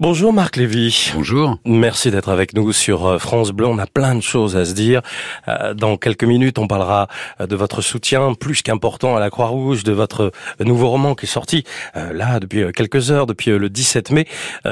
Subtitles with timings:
[0.00, 1.10] Bonjour Marc Lévy.
[1.12, 1.58] Bonjour.
[1.64, 3.66] Merci d'être avec nous sur euh, France Bleu.
[3.66, 5.02] On a plein de choses à se dire.
[5.48, 7.08] Euh, dans quelques minutes, on parlera
[7.40, 10.30] euh, de votre soutien plus qu'important à la Croix-Rouge, de votre
[10.60, 11.64] nouveau roman qui est sorti
[11.96, 14.28] là depuis quelques heures, depuis le 17 mai.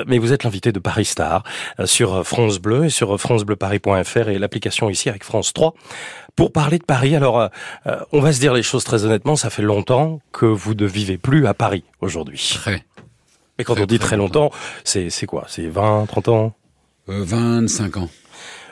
[0.07, 1.43] Mais vous êtes l'invité de Paris Star
[1.85, 5.75] sur France Bleu et sur francebleuparis.fr et l'application ici avec France 3
[6.37, 7.17] pour parler de Paris.
[7.17, 7.49] Alors,
[8.13, 9.35] on va se dire les choses très honnêtement.
[9.35, 12.53] Ça fait longtemps que vous ne vivez plus à Paris aujourd'hui.
[12.55, 12.85] Très.
[13.59, 14.51] Mais quand on dit très longtemps,
[14.85, 15.45] c'est c'est quoi?
[15.49, 16.53] C'est 20, 30 ans?
[17.09, 18.09] Euh, 25 ans.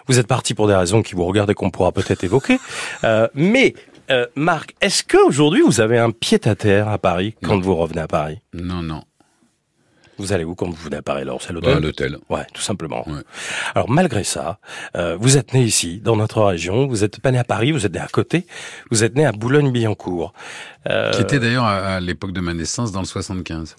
[0.07, 2.59] Vous êtes parti pour des raisons qui vous regardent et qu'on pourra peut-être évoquer.
[3.05, 3.75] Euh, mais
[4.11, 8.03] euh, Marc, est-ce qu'aujourd'hui vous avez un pied à terre à Paris quand vous revenez
[8.03, 8.41] à Paris?
[8.53, 9.03] Non, non.
[10.19, 11.41] Vous allez où quand vous venez à Paris alors?
[11.43, 11.75] C'est l'hôtel?
[11.75, 12.19] Bah, L'hôtel.
[12.29, 13.05] Ouais, tout simplement.
[13.75, 14.59] Alors malgré ça,
[14.97, 16.87] euh, vous êtes né ici, dans notre région.
[16.87, 18.47] Vous êtes pas né à Paris, vous êtes né à côté.
[18.91, 20.33] Vous êtes né à Boulogne-Billancourt.
[20.89, 21.11] Euh...
[21.13, 23.75] Qui était d'ailleurs à, à l'époque de ma naissance dans le 75.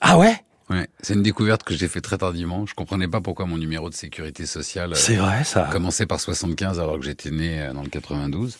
[0.00, 0.34] Ah ouais?
[0.70, 2.64] Ouais, c'est une découverte que j'ai fait très tardivement.
[2.64, 6.78] Je comprenais pas pourquoi mon numéro de sécurité sociale c'est vrai ça commençait par 75
[6.78, 8.56] alors que j'étais né euh, dans le 92.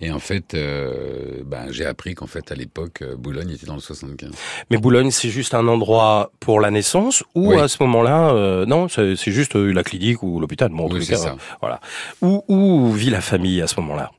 [0.00, 3.74] Et en fait, euh, ben, j'ai appris qu'en fait, à l'époque, euh, Boulogne était dans
[3.74, 4.30] le 75.
[4.70, 8.88] Mais Boulogne, c'est juste un endroit pour la naissance ou à ce moment-là, euh, non,
[8.88, 10.70] c'est juste la clinique ou l'hôpital.
[10.70, 11.36] Bon, oui, c'est ça.
[11.60, 11.80] Voilà.
[12.22, 14.10] Où, où vit la famille à ce moment-là?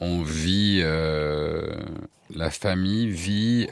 [0.00, 3.66] On vit, la famille vit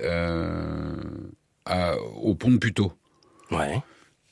[2.21, 2.93] au pont de Puteaux.
[3.51, 3.81] Ouais.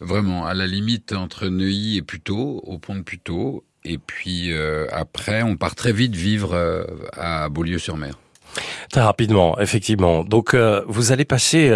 [0.00, 3.64] Vraiment, à la limite entre Neuilly et Puteaux, au pont de Puteaux.
[3.84, 8.18] Et puis euh, après, on part très vite vivre euh, à Beaulieu-sur-Mer.
[8.90, 10.24] Très rapidement, effectivement.
[10.24, 11.72] Donc, euh, vous allez passer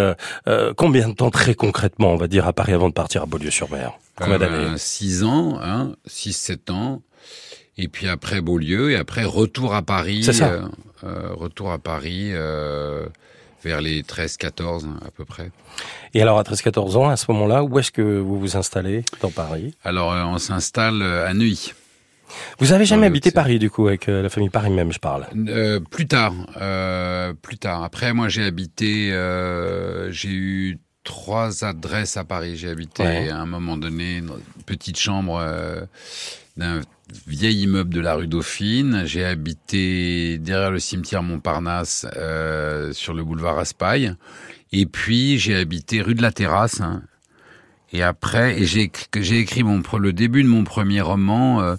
[0.75, 3.93] combien de temps très concrètement, on va dire, à Paris avant de partir à Beaulieu-sur-Mer?
[4.15, 4.77] Combien d'années?
[4.77, 7.01] Six ans, hein, six, sept ans.
[7.77, 10.23] Et puis après Beaulieu, et après retour à Paris.
[10.23, 10.69] C'est ça.
[11.01, 12.31] retour à Paris
[13.67, 15.51] vers les 13-14 à peu près.
[16.13, 19.29] Et alors à 13-14 ans, à ce moment-là, où est-ce que vous vous installez dans
[19.31, 19.75] Paris?
[19.83, 21.73] Alors euh, on s'installe euh, à Neuilly.
[22.59, 25.27] Vous avez jamais habité Paris du coup avec euh, la famille Paris même, je parle?
[25.47, 27.83] Euh, plus tard, euh, plus tard.
[27.83, 32.57] Après, moi, j'ai habité, euh, j'ai eu trois adresses à Paris.
[32.57, 34.31] J'ai habité à un moment donné une
[34.65, 35.41] petite chambre
[36.57, 36.81] d'un
[37.25, 39.03] vieil immeuble de la rue Dauphine.
[39.05, 44.15] J'ai habité derrière le cimetière Montparnasse euh, sur le boulevard Raspail.
[44.71, 46.81] Et puis j'ai habité rue de la Terrasse.
[46.81, 47.03] Hein.
[47.93, 51.75] Et après, et j'ai j'ai écrit mon le début de mon premier roman euh,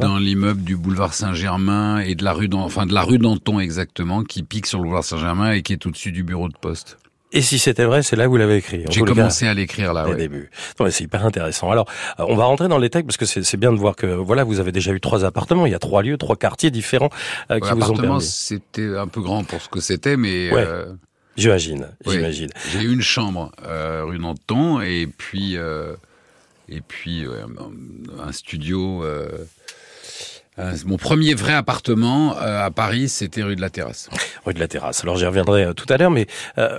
[0.00, 4.22] dans l'immeuble du boulevard Saint-Germain et de la rue enfin de la rue Danton exactement,
[4.22, 6.98] qui pique sur le boulevard Saint-Germain et qui est au-dessus du bureau de poste.
[7.34, 8.84] Et si c'était vrai, c'est là que vous l'avez écrit.
[8.90, 10.50] J'ai commencé à l'écrire là, au début.
[10.90, 11.70] C'est hyper intéressant.
[11.70, 11.86] Alors,
[12.20, 14.44] euh, on va rentrer dans les textes parce que c'est bien de voir que voilà,
[14.44, 15.64] vous avez déjà eu trois appartements.
[15.64, 17.10] Il y a trois lieux, trois quartiers différents
[17.50, 18.22] euh, qui vous ont permis.
[18.22, 20.52] C'était un peu grand pour ce que c'était, mais.
[20.52, 20.92] Euh,
[21.36, 22.50] j'imagine, j'imagine.
[22.70, 25.56] J'ai eu une chambre euh, rue Nanton et puis
[26.68, 27.24] et puis
[28.22, 29.04] un studio
[30.58, 34.10] euh, mon premier vrai appartement euh, à Paris, c'était rue de la Terrasse.
[34.44, 35.02] Rue de la Terrasse.
[35.02, 36.26] Alors j'y reviendrai euh, tout à l'heure, mais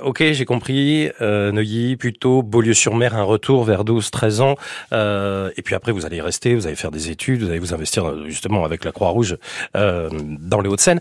[0.04, 1.10] ok, j'ai compris.
[1.20, 4.56] Neuilly, plutôt Beaulieu-sur-Mer, un retour vers 12-13 ans.
[4.92, 7.74] et puis après, vous allez y rester, vous allez faire des études, vous allez vous
[7.74, 9.38] investir justement avec la Croix-Rouge
[9.74, 11.00] dans les Hauts-de-Seine.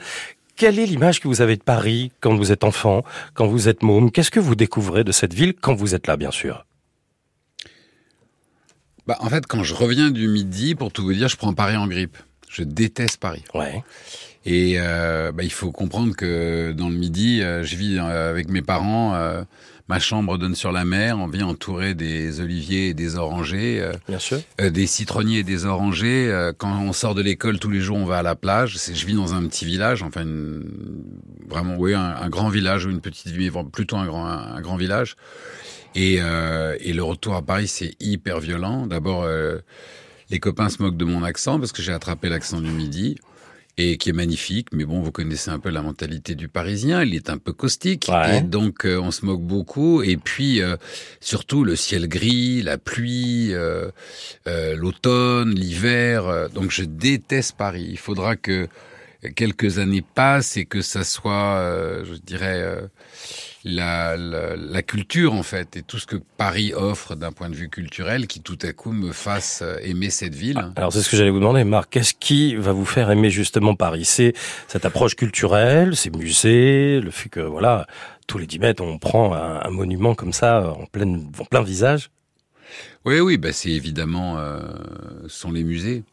[0.56, 3.82] Quelle est l'image que vous avez de Paris quand vous êtes enfant, quand vous êtes
[3.82, 4.10] môme?
[4.10, 6.64] Qu'est-ce que vous découvrez de cette ville quand vous êtes là, bien sûr?
[9.06, 11.76] Bah, En fait, quand je reviens du midi, pour tout vous dire, je prends Paris
[11.76, 12.16] en grippe.
[12.52, 13.44] Je déteste Paris.
[13.54, 13.82] Ouais.
[14.44, 18.48] Et euh, bah, il faut comprendre que dans le midi, euh, je vis euh, avec
[18.48, 19.14] mes parents.
[19.14, 19.42] Euh,
[19.88, 21.18] ma chambre donne sur la mer.
[21.18, 23.90] On vit entouré des oliviers et des orangers.
[24.08, 24.40] Bien sûr.
[24.58, 26.50] des citronniers et des orangers.
[26.56, 28.78] quand on sort de l'école, tous les jours, on va à la plage.
[28.78, 30.64] Je vis dans un petit village, enfin une,
[31.46, 34.76] vraiment, oui, un, un, grand village ou une petite ville, plutôt un grand, un, grand
[34.76, 35.16] village.
[35.94, 38.86] Et, et le retour à Paris, c'est hyper violent.
[38.86, 39.26] D'abord
[40.32, 43.16] les copains se moquent de mon accent parce que j'ai attrapé l'accent du midi
[43.76, 44.68] et qui est magnifique.
[44.72, 47.04] Mais bon, vous connaissez un peu la mentalité du Parisien.
[47.04, 50.02] Il est un peu caustique et donc euh, on se moque beaucoup.
[50.02, 50.76] Et puis euh,
[51.20, 53.90] surtout le ciel gris, la pluie, euh,
[54.46, 56.48] l'automne, l'hiver.
[56.50, 57.86] donc je déteste Paris.
[57.90, 58.68] Il faudra que
[59.36, 62.88] quelques années passent et que ça soit, je dirais
[63.64, 67.54] la, la, la, culture en fait et tout ce que Paris offre d'un point de
[67.54, 70.58] vue culturel qui tout à coup me fasse euh, aimer cette ville.
[70.60, 71.90] Ah, alors c'est ce que j'allais vous demander, Marc.
[71.90, 74.04] Qu'est-ce qui va vous faire aimer justement Paris?
[74.04, 74.32] C'est
[74.68, 77.86] cette approche culturelle, ces musées, le fait que voilà
[78.26, 81.62] tous les 10 mètres on prend un, un monument comme ça en plein en plein
[81.62, 82.10] visage?
[83.04, 84.60] Oui, oui, bah c'est évidemment euh,
[85.28, 86.04] sont les musées.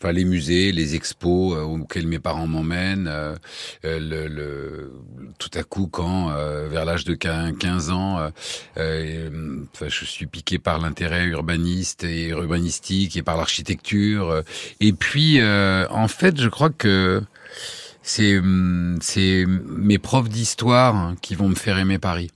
[0.00, 3.08] Enfin les musées, les expos euh, auxquels mes parents m'emmènent.
[3.08, 3.36] Euh,
[3.84, 4.92] le, le,
[5.38, 6.30] tout à coup, quand
[6.68, 8.18] vers l'âge de 15 ans,
[8.76, 14.42] enfin, je suis piqué par l'intérêt urbaniste et urbanistique et par l'architecture.
[14.80, 17.22] Et puis, en fait, je crois que
[18.02, 18.40] c'est
[19.00, 22.30] c'est mes profs d'histoire qui vont me faire aimer Paris.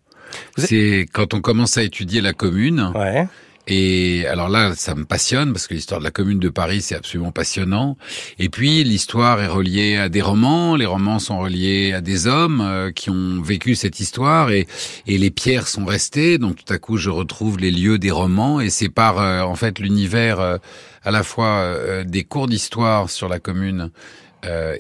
[0.56, 2.92] C'est quand on commence à étudier la commune.
[2.94, 3.26] Ouais.
[3.66, 6.94] Et alors là, ça me passionne parce que l'histoire de la commune de Paris, c'est
[6.94, 7.96] absolument passionnant.
[8.38, 12.60] Et puis l'histoire est reliée à des romans, les romans sont reliés à des hommes
[12.60, 14.66] euh, qui ont vécu cette histoire et,
[15.06, 16.36] et les pierres sont restées.
[16.36, 19.54] Donc tout à coup, je retrouve les lieux des romans et c'est par euh, en
[19.54, 20.58] fait l'univers euh,
[21.02, 21.74] à la fois
[22.04, 23.90] des cours d'histoire sur la commune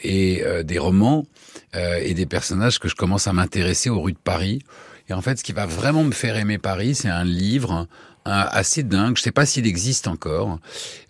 [0.02, 1.26] et des romans
[1.74, 4.60] et des personnages que je commence à m'intéresser aux rues de Paris.
[5.08, 7.86] Et en fait, ce qui va vraiment me faire aimer Paris, c'est un livre
[8.24, 10.58] assez dingue, je ne sais pas s'il existe encore,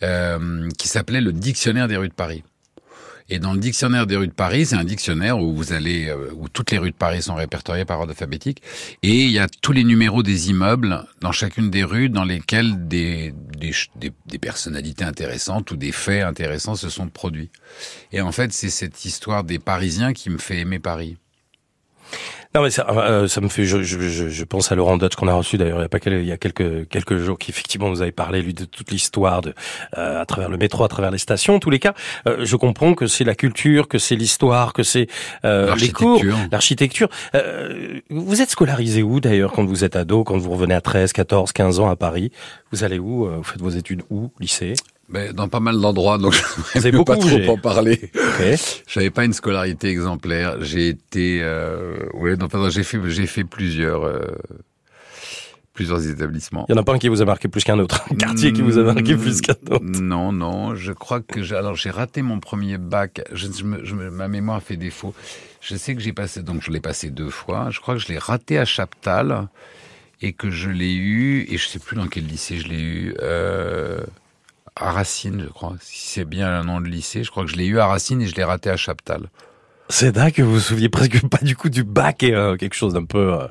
[0.03, 2.43] euh, qui s'appelait le Dictionnaire des rues de Paris.
[3.31, 6.31] Et dans le dictionnaire des rues de Paris, c'est un dictionnaire où vous allez, euh,
[6.37, 8.61] où toutes les rues de Paris sont répertoriées par ordre alphabétique,
[9.03, 12.87] et il y a tous les numéros des immeubles dans chacune des rues dans lesquelles
[12.87, 17.51] des, des, des, des personnalités intéressantes ou des faits intéressants se sont produits.
[18.13, 21.17] Et en fait, c'est cette histoire des Parisiens qui me fait aimer Paris.
[22.55, 25.27] Non mais ça, euh, ça me fait, je, je, je, pense à Laurent Dutch qu'on
[25.27, 27.89] a reçu d'ailleurs il y a pas il y a quelques quelques jours qui effectivement
[27.89, 29.55] nous avait parlé lui de toute l'histoire de
[29.99, 31.57] euh, à travers le métro, à travers les stations.
[31.57, 31.95] En tous les cas,
[32.29, 35.09] euh, je comprends que c'est la culture, que c'est l'histoire, que c'est
[35.43, 36.23] les cours,
[36.53, 37.09] l'architecture.
[38.09, 41.51] vous êtes scolarisé où d'ailleurs quand vous êtes ado, quand vous revenez à 13, 14,
[41.53, 42.31] 15 ans à Paris?
[42.71, 44.31] Vous allez où Vous faites vos études où?
[44.39, 44.75] Lycée?
[45.09, 46.35] Mais dans pas mal d'endroits, donc
[46.75, 48.11] je ne peux pas trop en parler.
[48.15, 48.57] Okay.
[48.87, 50.63] J'avais pas une scolarité exemplaire.
[50.63, 52.37] J'ai été, euh, ouais,
[52.71, 54.27] j'ai fait, j'ai fait plusieurs, euh,
[55.73, 56.65] plusieurs établissements.
[56.69, 58.53] Il y en a pas un qui vous a marqué plus qu'un autre, un quartier
[58.53, 59.83] qui vous a marqué plus qu'un autre.
[59.83, 63.23] Non, non, je crois que j'ai, alors j'ai raté mon premier bac.
[63.33, 63.49] Je,
[63.83, 65.15] je, ma mémoire fait défaut.
[65.61, 67.69] Je sais que j'ai passé, donc je l'ai passé deux fois.
[67.71, 69.49] Je crois que je l'ai raté à Chaptal
[70.21, 73.15] et que je l'ai eu, et je sais plus dans quel lycée je l'ai eu.
[73.21, 74.01] Euh,
[74.77, 75.75] à Racine, je crois.
[75.81, 78.21] Si c'est bien un nom de lycée, je crois que je l'ai eu à Racine
[78.23, 79.29] et je l'ai raté à Chaptal.
[79.89, 82.75] C'est dingue que vous vous souviez presque pas du coup du bac et euh, quelque
[82.75, 83.35] chose d'un peu.
[83.35, 83.47] Euh,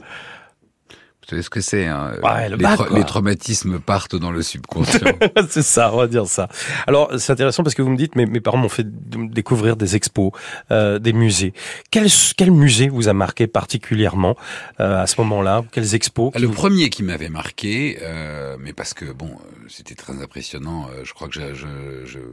[1.24, 2.12] vous savez ce que c'est hein
[2.50, 2.58] les,
[2.96, 5.00] les, traumatismes partent dans le subconscient.
[5.50, 6.50] c'est ça, on va dire ça.
[6.86, 9.96] Alors c'est intéressant parce que vous me dites, mes, mes parents m'ont fait découvrir des
[9.96, 10.32] expos,
[10.72, 11.54] euh, des musées.
[11.92, 14.36] Quel, quel musée vous a marqué particulièrement
[14.80, 15.64] euh, à ce moment-là?
[15.72, 19.38] Quels expos Le premier qui m'avait marqué, euh, mais parce que bon,
[19.68, 20.88] c'était très impressionnant.
[20.90, 21.40] Euh, je crois que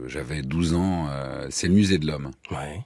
[0.07, 1.07] j'avais 12 ans.
[1.09, 2.31] Euh, c'est le musée de l'homme.
[2.51, 2.81] Ouais.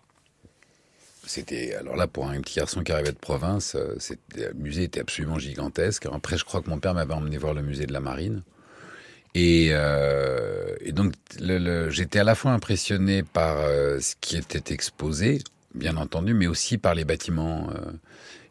[1.26, 3.98] C'était alors là pour un petit garçon qui arrivait de province, euh,
[4.36, 6.06] le musée était absolument gigantesque.
[6.12, 8.44] Après, je crois que mon père m'avait emmené voir le musée de la marine.
[9.34, 11.14] Et, euh, donc,
[11.90, 15.40] j'étais à la fois impressionné par euh, ce qui était exposé,
[15.74, 17.70] bien entendu, mais aussi par les bâtiments,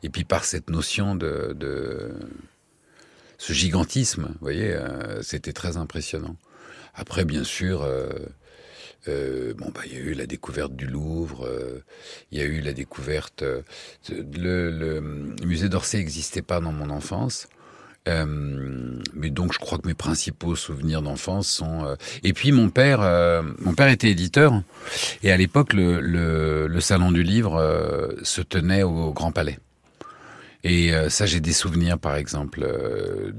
[0.02, 2.12] et puis par cette notion de, de
[3.38, 4.24] ce gigantisme.
[4.24, 4.76] Vous voyez,
[5.22, 6.36] c'était très impressionnant.
[6.94, 7.88] Après, bien sûr
[9.08, 11.82] euh, bon, bah, il y a eu la découverte du Louvre, euh,
[12.30, 13.42] il y a eu la découverte.
[13.42, 13.62] Euh,
[14.10, 15.00] le, le,
[15.44, 17.48] musée d'Orsay n'existait pas dans mon enfance.
[18.06, 23.00] Euh, mais donc je crois que mes principaux souvenirs d'enfance sont et puis mon père
[23.60, 24.60] mon père était éditeur
[25.22, 29.58] et à l'époque le, le, salon du livre se tenait au Grand Palais
[30.66, 33.32] et euh, ça, j'ai des souvenirs, par exemple, euh,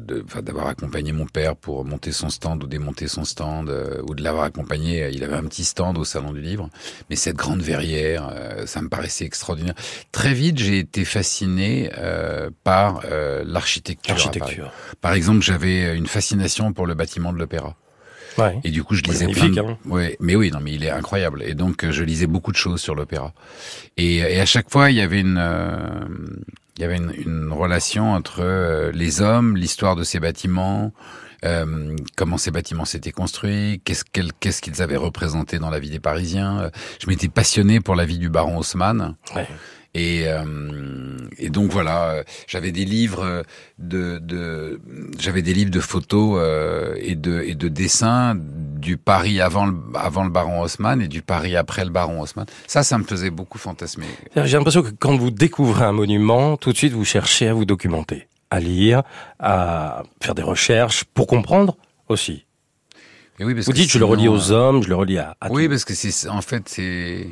[0.43, 4.23] d'avoir accompagné mon père pour monter son stand ou démonter son stand, euh, ou de
[4.23, 5.09] l'avoir accompagné.
[5.11, 6.69] Il avait un petit stand au salon du livre,
[7.09, 8.31] mais cette grande verrière,
[8.67, 9.73] ça me paraissait extraordinaire.
[10.11, 11.89] Très vite, j'ai été fasciné
[12.63, 13.01] par
[13.43, 14.71] l'architecture.
[15.01, 17.75] Par exemple, j'avais une fascination pour le bâtiment de l'opéra.
[18.37, 18.59] Ouais.
[18.63, 19.49] Et du coup, je lisais plein.
[19.49, 19.59] De...
[19.59, 19.77] Hein.
[19.85, 21.43] Ouais, mais oui, non, mais il est incroyable.
[21.43, 23.33] Et donc, je lisais beaucoup de choses sur l'opéra.
[23.97, 25.39] Et, et, à chaque fois, il y avait une,
[26.77, 30.91] il y avait une, une relation entre euh, les hommes, l'histoire de ces bâtiments,
[31.43, 36.69] euh, comment ces bâtiments s'étaient construits, qu'est-ce qu'ils avaient représenté dans la vie des Parisiens.
[37.01, 39.15] Je m'étais passionné pour la vie du baron Haussmann.
[39.35, 39.47] Ouais.
[39.95, 43.43] Et, euh, et, donc voilà, j'avais des livres
[43.79, 44.81] de, de
[45.17, 49.77] j'avais des livres de photos euh, et de et de dessins du Paris avant le
[49.93, 52.45] avant le baron Haussmann et du Paris après le baron Haussmann.
[52.67, 54.07] Ça, ça me faisait beaucoup fantasmer.
[54.35, 57.63] J'ai l'impression que quand vous découvrez un monument, tout de suite vous cherchez à vous
[57.63, 59.03] documenter, à lire,
[59.39, 62.45] à faire des recherches pour comprendre aussi.
[63.39, 65.35] Et oui, parce vous dites, je le relis aux hommes, je le relis à.
[65.41, 67.27] à oui, parce que c'est en fait c'est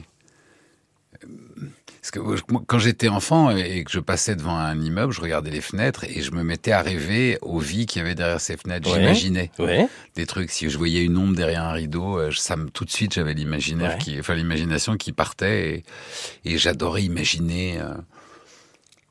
[2.01, 2.19] Parce que
[2.67, 6.21] quand j'étais enfant et que je passais devant un immeuble, je regardais les fenêtres et
[6.21, 8.93] je me mettais à rêver aux vies qu'il y avait derrière ces fenêtres.
[8.93, 9.49] J'imaginais
[10.15, 10.51] des trucs.
[10.51, 13.33] Si je voyais une ombre derrière un rideau, euh, ça me tout de suite j'avais
[13.33, 15.85] l'imaginaire qui, enfin l'imagination qui partait
[16.43, 17.79] et, j'adorais imaginer.
[17.79, 17.93] Euh.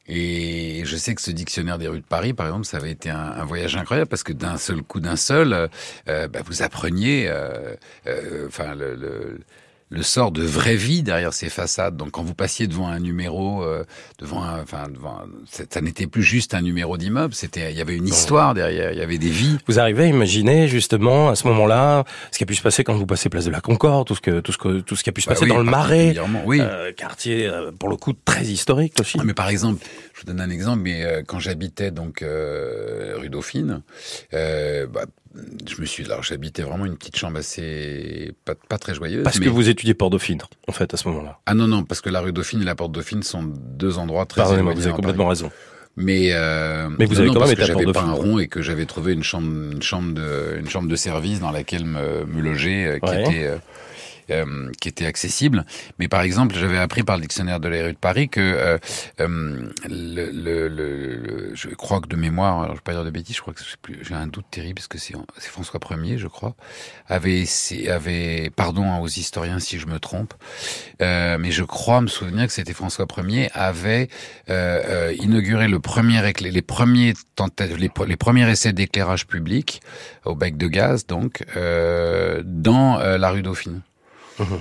[0.09, 3.09] Et je sais que ce dictionnaire des rues de Paris, par exemple, ça avait été
[3.09, 5.69] un, voyage incroyable parce que d'un seul coup, d'un seul,
[6.09, 7.33] euh, bah, vous appreniez,
[8.47, 9.39] enfin le le
[10.01, 11.97] sort de vraie vie derrière ces façades.
[11.99, 13.85] Donc quand vous passiez devant un numéro, euh,
[14.19, 17.35] devant, un, enfin, devant, ça n'était plus juste un numéro d'immeuble.
[17.35, 19.59] C'était, il y avait une histoire derrière, il y avait des vies.
[19.69, 22.95] Vous arrivez à imaginer justement à ce moment-là ce qui a pu se passer quand
[22.95, 25.11] vous passez place de la Concorde, tout ce que tout ce que tout ce qui
[25.11, 26.15] a pu se bah passer dans le Marais,
[26.47, 26.61] oui.
[26.61, 29.19] Euh, quartier euh, pour le coup très historique aussi.
[29.21, 29.85] Ah, mais par exemple,
[30.15, 30.81] je vous donne un exemple.
[30.81, 33.83] Mais quand j'habitais donc rue Dauphine,
[34.33, 35.05] bah,
[35.69, 39.23] je me suis, alors j'habitais vraiment une petite chambre assez pas, pas très joyeuse.
[39.23, 41.39] Parce que vous étudiez Port Dauphine, en fait, à ce moment-là.
[41.47, 44.27] Ah non non, parce que la rue Dauphine et la Porte Dauphine sont deux endroits
[44.27, 44.43] très.
[44.43, 45.51] Pardonnez-moi, vous avez complètement raison.
[45.97, 48.63] Mais euh, mais vous avez quand même été à Port pas un rond et que
[48.63, 52.41] j'avais trouvé une chambre, une chambre de, une chambre de service dans laquelle me, me
[52.41, 53.57] loger, euh, qui était euh,
[54.33, 55.65] euh, qui était accessible.
[55.99, 58.79] Mais par exemple, j'avais appris par le dictionnaire de la rue de Paris que euh,
[59.21, 63.11] euh, le, le, le, je crois que de mémoire, alors je vais pas dire de
[63.11, 63.63] bêtises, je crois que
[64.03, 66.55] j'ai un doute terrible parce que c'est François Ier, je crois,
[67.09, 70.35] avait pardon aux historiens si je me trompe,
[71.01, 74.09] mais je crois me souvenir que c'était François Ier avait
[75.19, 77.15] inauguré le premier les premiers
[77.59, 79.81] les, les premiers essais d'éclairage public
[80.25, 81.45] au bec de gaz donc
[82.45, 83.83] dans la rue Dauphine.
[84.39, 84.59] Mhm.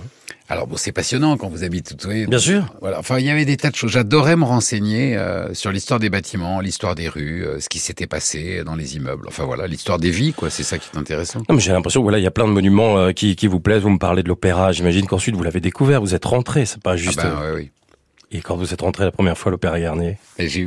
[0.50, 1.96] Alors bon, c'est passionnant quand vous habitez.
[1.98, 2.66] Vous Bien sûr.
[2.82, 3.00] Voilà.
[3.00, 3.92] Enfin, il y avait des tas de choses.
[3.92, 8.06] J'adorais me renseigner euh, sur l'histoire des bâtiments, l'histoire des rues, euh, ce qui s'était
[8.06, 9.28] passé dans les immeubles.
[9.30, 10.50] Enfin voilà, l'histoire des vies, quoi.
[10.50, 11.40] C'est ça qui est intéressant.
[11.48, 13.62] Non, mais j'ai l'impression, voilà, il y a plein de monuments euh, qui, qui vous
[13.62, 13.84] plaisent.
[13.84, 14.74] Vous me parlez de l'opéra.
[14.74, 16.02] J'imagine qu'ensuite vous l'avez découvert.
[16.02, 16.66] Vous êtes rentré.
[16.66, 17.22] C'est pas juste.
[17.24, 17.72] Ah ben, oui.
[18.34, 20.18] Et quand vous êtes rentré la première fois à l'Opéra Garnier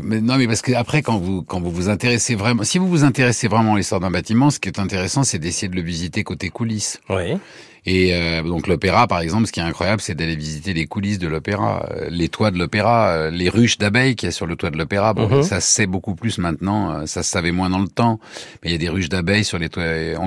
[0.03, 2.89] mais Non, mais parce que après, quand vous quand vous vous intéressez vraiment, si vous
[2.89, 5.83] vous intéressez vraiment à l'histoire d'un bâtiment, ce qui est intéressant, c'est d'essayer de le
[5.83, 7.01] visiter côté coulisses.
[7.09, 7.39] Oui.
[7.87, 11.19] Et euh, donc l'opéra, par exemple, ce qui est incroyable, c'est d'aller visiter les coulisses
[11.19, 14.47] de l'opéra, euh, les toits de l'opéra, euh, les ruches d'abeilles qu'il y a sur
[14.47, 15.13] le toit de l'opéra.
[15.13, 15.43] Bon, mhm.
[15.43, 18.21] ça se sait beaucoup plus maintenant, ça se savait moins dans le temps.
[18.63, 19.85] Mais il y a des ruches d'abeilles sur les toits.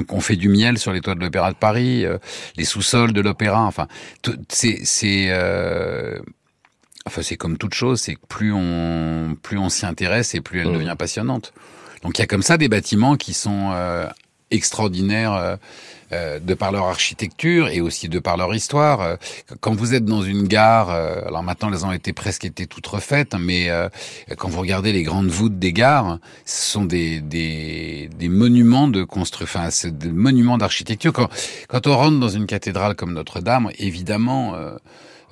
[0.09, 2.05] On, fait du miel sur les toits de l'opéra de Paris,
[2.57, 3.63] les sous-sols de l'opéra.
[3.63, 3.87] Enfin,
[4.49, 5.31] c'est c'est
[7.07, 10.61] enfin c'est comme toute chose, c'est que plus on plus on s'y intéresse et plus
[10.61, 10.75] elle mhm.
[10.75, 11.53] devient passionnante.
[12.03, 13.73] Donc il y a comme ça des bâtiments qui sont
[14.51, 15.57] extraordinaires
[16.13, 19.01] euh, de par leur architecture et aussi de par leur histoire.
[19.01, 19.15] Euh,
[19.59, 22.87] quand vous êtes dans une gare, euh, alors maintenant elles ont été presque été toutes
[22.87, 23.69] refaites, mais
[24.37, 29.03] quand vous regardez les grandes voûtes des gares, ce sont des des, des monuments de
[29.03, 31.11] construction, enfin c'est des monuments d'architecture.
[31.11, 31.27] Quand
[31.67, 34.55] quand on rentre dans une cathédrale comme Notre-Dame, évidemment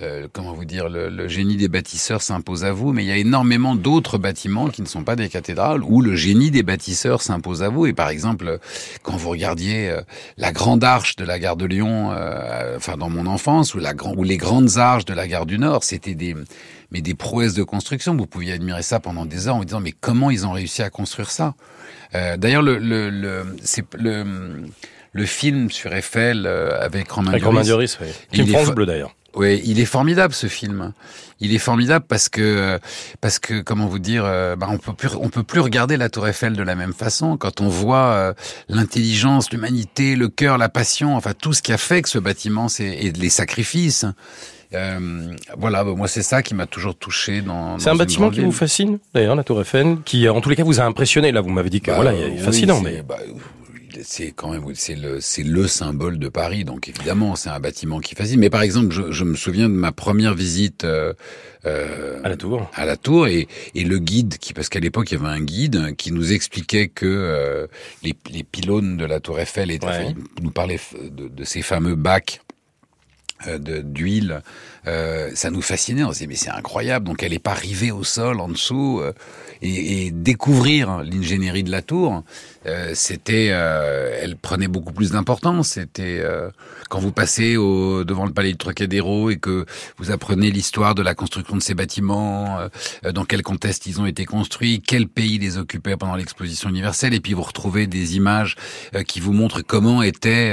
[0.02, 3.18] euh, comment vous dire, le, génie des bâtisseurs s'impose à vous, mais il y a
[3.18, 7.64] énormément d'autres bâtiments qui ne sont pas des cathédrales où le génie des bâtisseurs s'impose
[7.64, 7.86] à vous.
[7.86, 8.60] Et par exemple,
[9.04, 10.02] quand vous regardiez euh,
[10.38, 13.94] la grande arche de la gare de Lyon, euh, enfin dans mon enfance, ou, la,
[14.18, 16.36] ou les grandes arches de la gare du Nord, c'était des
[16.92, 18.16] mais des prouesses de construction.
[18.16, 20.82] Vous pouviez admirer ça pendant des heures en vous disant mais comment ils ont réussi
[20.82, 21.56] à construire ça?
[22.14, 24.24] D'ailleurs, le, le, le c'est le
[25.12, 28.48] le film sur Eiffel avec Romain avec Romain Duris, oui.
[28.48, 29.14] France Bleu d'ailleurs.
[29.36, 30.94] Oui, il est formidable ce film.
[31.42, 32.80] Il est formidable parce que
[33.20, 36.10] parce que comment vous dire, euh, bah on peut plus on peut plus regarder la
[36.10, 38.34] Tour Eiffel de la même façon quand on voit euh,
[38.70, 42.70] l'intelligence, l'humanité, le cœur, la passion, enfin tout ce qui a fait que ce bâtiment
[42.70, 44.06] c'est et les sacrifices.
[44.74, 47.78] Euh, voilà, bah, moi c'est ça qui m'a toujours touché dans.
[47.80, 50.64] C'est un bâtiment qui vous fascine, d'ailleurs, la Tour Eiffel, qui en tous les cas
[50.64, 51.32] vous a impressionné.
[51.32, 53.04] Là, vous m'avez dit que bah, voilà, il est fascinant, mais.
[54.04, 56.66] C'est quand même c'est le c'est le symbole de Paris.
[56.66, 58.40] Donc évidemment c'est un bâtiment qui fascine.
[58.40, 61.14] Mais par exemple je, je, me souviens de ma première visite euh,
[61.66, 62.70] euh, à la tour.
[62.74, 65.42] à la tour et, et le guide qui parce qu'à l'époque il y avait un
[65.42, 67.68] guide qui nous expliquait que euh,
[68.04, 71.96] les, les pylônes de la tour Eiffel étaient il nous parlait de, de ces fameux
[71.96, 72.42] bacs
[73.48, 74.42] euh, d'huile,
[74.88, 76.04] euh, ça nous fascinait.
[76.04, 77.06] On se disait mais c'est incroyable.
[77.06, 79.14] Donc elle est pas rivée au sol en dessous euh,
[79.62, 82.24] et, et, découvrir l'ingénierie de la tour,
[82.66, 85.70] euh, c'était, euh, elle prenait beaucoup plus d'importance.
[85.70, 86.24] C'était
[86.90, 89.66] quand vous passez au, devant le palais du Trocadéro et que
[89.98, 92.60] vous apprenez l'histoire de la construction de ces bâtiments,
[93.14, 97.20] dans quel contexte ils ont été construits, quel pays les occupait pendant l'exposition universelle, et
[97.20, 98.56] puis vous retrouvez des images
[99.08, 100.52] qui vous montrent comment était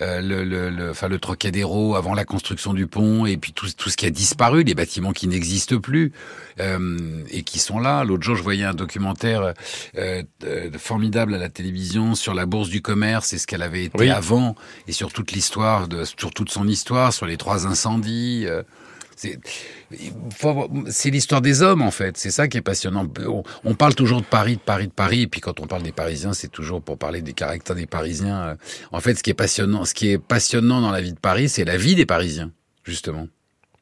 [0.00, 3.90] le, le, le, enfin, le Trocadéro avant la construction du pont, et puis tout, tout
[3.90, 6.12] ce qui a disparu, les bâtiments qui n'existent plus
[6.58, 8.04] et qui sont là.
[8.04, 9.54] L'autre jour, je voyais un documentaire
[9.96, 13.84] euh, euh, formidable à la télévision sur la bourse du commerce et ce qu'elle avait
[13.84, 14.54] été avant,
[14.88, 18.44] et sur toute l'histoire, sur toute son histoire, sur les trois incendies.
[18.46, 18.62] Euh,
[20.88, 22.16] c'est l'histoire des hommes en fait.
[22.16, 23.08] C'est ça qui est passionnant.
[23.64, 25.92] On, parle toujours de Paris, de Paris, de Paris, et puis quand on parle des
[25.92, 28.56] Parisiens, c'est toujours pour parler des caractères des Parisiens.
[28.90, 31.48] En fait, ce qui est passionnant, ce qui est passionnant dans la vie de Paris,
[31.48, 32.50] c'est la vie des Parisiens,
[32.82, 33.28] justement.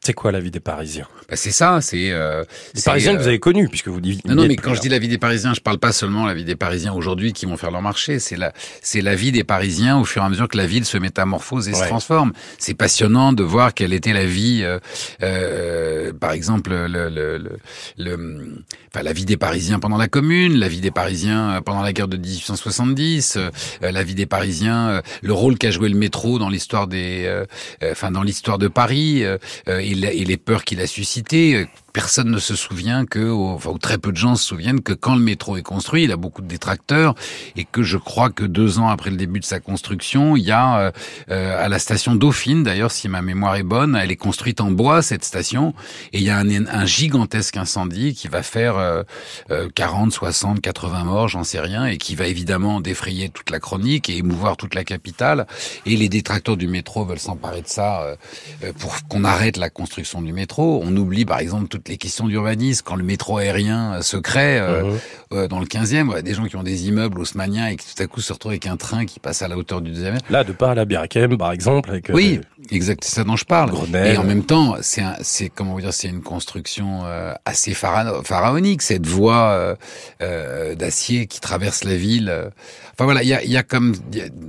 [0.05, 1.07] C'est quoi la vie des Parisiens?
[1.29, 2.11] Bah C'est ça, c'est...
[2.11, 2.43] Euh,
[2.75, 4.27] les Parisiens que vous euh, avez connus, puisque vous dites...
[4.27, 6.35] Non, non, mais quand je dis la vie des Parisiens, je parle pas seulement la
[6.35, 9.45] vie des Parisiens aujourd'hui qui vont faire leur marché, c'est la, c'est la vie des
[9.45, 12.33] Parisiens au fur et à mesure que la ville se métamorphose et se transforme.
[12.59, 14.81] C'est passionnant de voir quelle était la vie, euh,
[15.23, 17.59] euh, par exemple, le, le, le,
[17.97, 21.93] le, enfin, la vie des Parisiens pendant la Commune, la vie des Parisiens pendant la
[21.93, 26.49] guerre de 1870, euh, la vie des Parisiens, le rôle qu'a joué le métro dans
[26.49, 27.45] l'histoire des...
[27.85, 29.23] enfin, dans l'histoire de Paris
[29.69, 34.13] et, les peurs qu'il a suscité personne ne se souvient que, enfin, ou très peu
[34.13, 37.15] de gens se souviennent que quand le métro est construit, il a beaucoup de détracteurs
[37.57, 40.51] et que je crois que deux ans après le début de sa construction, il y
[40.51, 40.91] a euh,
[41.31, 44.71] euh, à la station Dauphine, d'ailleurs, si ma mémoire est bonne, elle est construite en
[44.71, 45.75] bois cette station
[46.13, 51.05] et il y a un, un gigantesque incendie qui va faire euh, 40, 60, 80
[51.05, 54.75] morts, j'en sais rien, et qui va évidemment défrayer toute la chronique et émouvoir toute
[54.75, 55.47] la capitale.
[55.87, 60.23] Et les détracteurs du métro veulent s'emparer de ça euh, pour qu'on arrête la construction
[60.23, 60.81] du métro.
[60.83, 64.59] On oublie par exemple toute les questions d'urbanisme, quand le métro aérien euh, se crée
[64.59, 64.99] euh, mhm.
[65.33, 68.07] euh, dans le 15e, des gens qui ont des immeubles haussmanniens et qui tout à
[68.07, 70.19] coup se retrouvent avec un train qui passe à la hauteur du deuxième.
[70.31, 71.91] Là, de par à la Birakem, par exemple.
[71.91, 73.73] Avec, oui, exact, c'est ça dont je parle.
[73.95, 77.03] Et en même temps, c'est c'est comment dire, c'est une construction
[77.45, 79.77] assez pharaonique, cette voie
[80.21, 82.51] d'acier qui traverse la ville.
[82.95, 83.95] Enfin voilà, il y a, y a, comme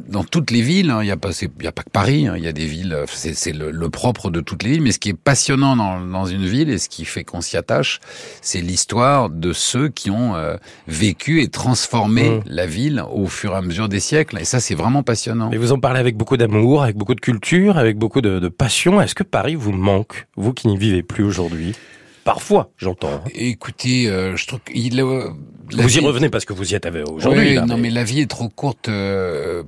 [0.10, 2.28] dans toutes les villes, hein, il n'y a pas, il y a pas que Paris.
[2.28, 4.82] Hein, il y a des villes, c'est le, le, propre de toutes les villes.
[4.82, 7.58] Mais ce qui est passionnant dans, dans une ville et ce qui fait qu'on s'y
[7.58, 8.00] attache,
[8.42, 10.56] c'est l'histoire de ceux qui ont euh,
[10.88, 12.44] vécu et transformé mmh.
[12.48, 14.40] la ville au fur et à mesure des siècles.
[14.40, 15.52] Et ça, c'est vraiment passionnant.
[15.52, 18.48] Et vous en parlez avec beaucoup d'amour, avec beaucoup de culture, avec beaucoup de, de
[18.50, 19.02] passion.
[19.02, 21.76] Est-ce que Paris vous manque, vous qui n'y vivez plus aujourd'hui?
[22.24, 23.16] Parfois, j'entends.
[23.16, 23.30] Hein.
[23.34, 25.30] Écoutez, euh, je trouve qu'il euh,
[25.72, 27.60] vous y revenez parce que vous y êtes aujourd'hui.
[27.60, 27.90] Oui, non, mais...
[27.90, 28.90] la vie est trop courte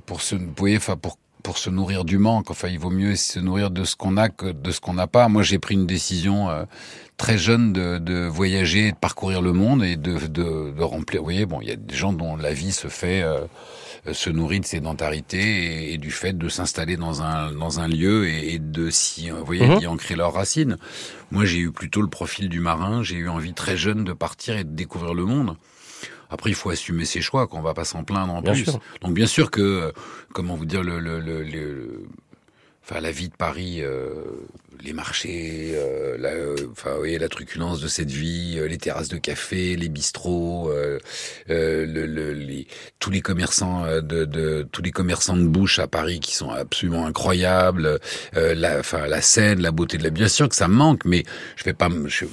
[0.06, 2.50] pour se, vous voyez, enfin pour pour se nourrir du manque.
[2.50, 5.06] Enfin, il vaut mieux se nourrir de ce qu'on a que de ce qu'on n'a
[5.06, 5.28] pas.
[5.28, 6.48] Moi, j'ai pris une décision
[7.16, 11.20] très jeune de, de, voyager, de parcourir le monde et de, de, de remplir.
[11.20, 13.24] Vous voyez, bon, il y a des gens dont la vie se fait
[14.12, 18.58] se nourrit de sédentarité et, du fait de s'installer dans un dans un lieu et,
[18.60, 19.78] de s'y vous voyez mhm.
[19.78, 20.76] d'y ancrer leurs racines.
[21.30, 23.02] Moi, j'ai eu plutôt le profil du marin.
[23.02, 25.56] J'ai eu envie très jeune de partir et de découvrir le monde.
[26.30, 28.66] Après, il faut assumer ses choix, qu'on va pas s'en plaindre en plus.
[29.00, 29.92] Donc, bien sûr que, euh,
[30.32, 32.06] comment vous dire, le, le, le, le
[32.88, 34.14] enfin la vie de Paris, euh,
[34.80, 39.16] les marchés, euh, la, euh, enfin voyez la truculence de cette vie, les terrasses de
[39.16, 40.70] café, les bistrots,
[41.48, 42.68] le, le, les,
[43.00, 47.06] tous les commerçants de, de, tous les commerçants de bouche à Paris qui sont absolument
[47.06, 47.98] incroyables,
[48.34, 50.10] la, enfin la scène, la beauté de la.
[50.10, 51.24] Bien sûr que ça me manque, mais
[51.56, 52.26] je vais pas, je,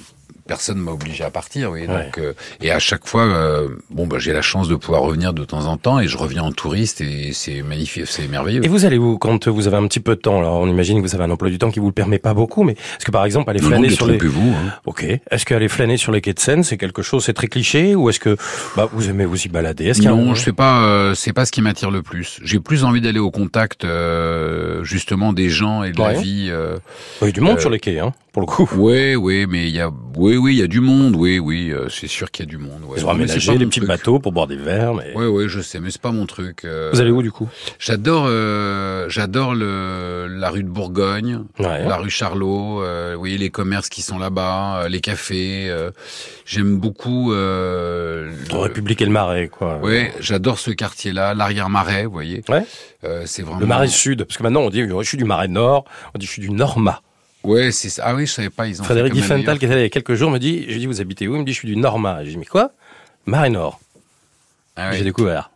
[0.46, 1.70] personne m'a obligé à partir.
[1.70, 5.02] Oui, donc euh, et à chaque fois, euh, bon, bah, j'ai la chance de pouvoir
[5.02, 8.64] revenir de temps en temps et je reviens en touriste et c'est magnifique, c'est merveilleux.
[8.64, 10.98] Et vous allez où quand vous avez un petit peu de temps Alors on imagine
[11.02, 13.04] que vous avez un emploi du temps qui vous le permet pas beaucoup, mais est-ce
[13.04, 14.72] que par exemple aller flâner sur les vous, hein.
[14.86, 15.04] Ok.
[15.04, 18.08] Est-ce qu'aller flâner sur les quais de Seine, c'est quelque chose, c'est très cliché, ou
[18.08, 18.36] est-ce que
[18.76, 19.86] bah, vous aimez vous y balader?
[19.86, 20.34] Est-ce Non, a...
[20.34, 20.84] je sais pas.
[20.84, 22.40] Euh, c'est pas ce qui m'attire le plus.
[22.42, 23.86] J'ai plus envie d'aller au contact
[24.82, 26.50] justement des gens et de la vie.
[27.22, 28.68] il y a du monde sur les quais, hein, pour le coup.
[28.76, 31.70] Oui, oui, mais il y a, oui, oui, il y a du monde oui, oui,
[31.70, 32.82] euh, c'est sûr qu'il y a du monde.
[32.84, 32.98] Ouais.
[32.98, 34.92] Ils ont aménagé des petits bateaux pour boire des verres.
[34.92, 35.12] Mais...
[35.14, 36.64] Oui, oui, je sais, mais c'est pas mon truc.
[36.64, 36.90] Euh.
[36.92, 37.48] Vous allez où du coup?
[37.78, 42.80] J'adore, euh, j'adore le la rue de Bourgogne, la rue Charlot.
[42.80, 45.72] vous voyez les commerces qui sont là-bas, les cafés.
[46.44, 47.32] J'aime beaucoup.
[47.32, 48.58] Euh, le...
[48.58, 49.78] République et le Marais, quoi.
[49.80, 52.42] Oui, j'adore ce quartier-là, l'arrière-marais, vous voyez.
[52.48, 52.64] Ouais.
[53.26, 53.60] c'est vraiment.
[53.60, 55.84] Le Marais Sud, parce que maintenant on dit je suis du Marais Nord,
[56.16, 57.00] on dit je suis du Norma.
[57.44, 58.02] Ouais, c'est ça.
[58.06, 58.66] Ah oui, je savais pas.
[58.66, 60.78] Ils ont Frédéric Diffenthal, qui était là il y a quelques jours, me dit, j'ai
[60.78, 61.34] dit, vous habitez où?
[61.34, 62.24] Il me dit, je suis du Norma.
[62.24, 62.72] J'ai dit, mais quoi?
[63.26, 63.80] Marais Nord.
[64.76, 65.50] Ah J'ai découvert.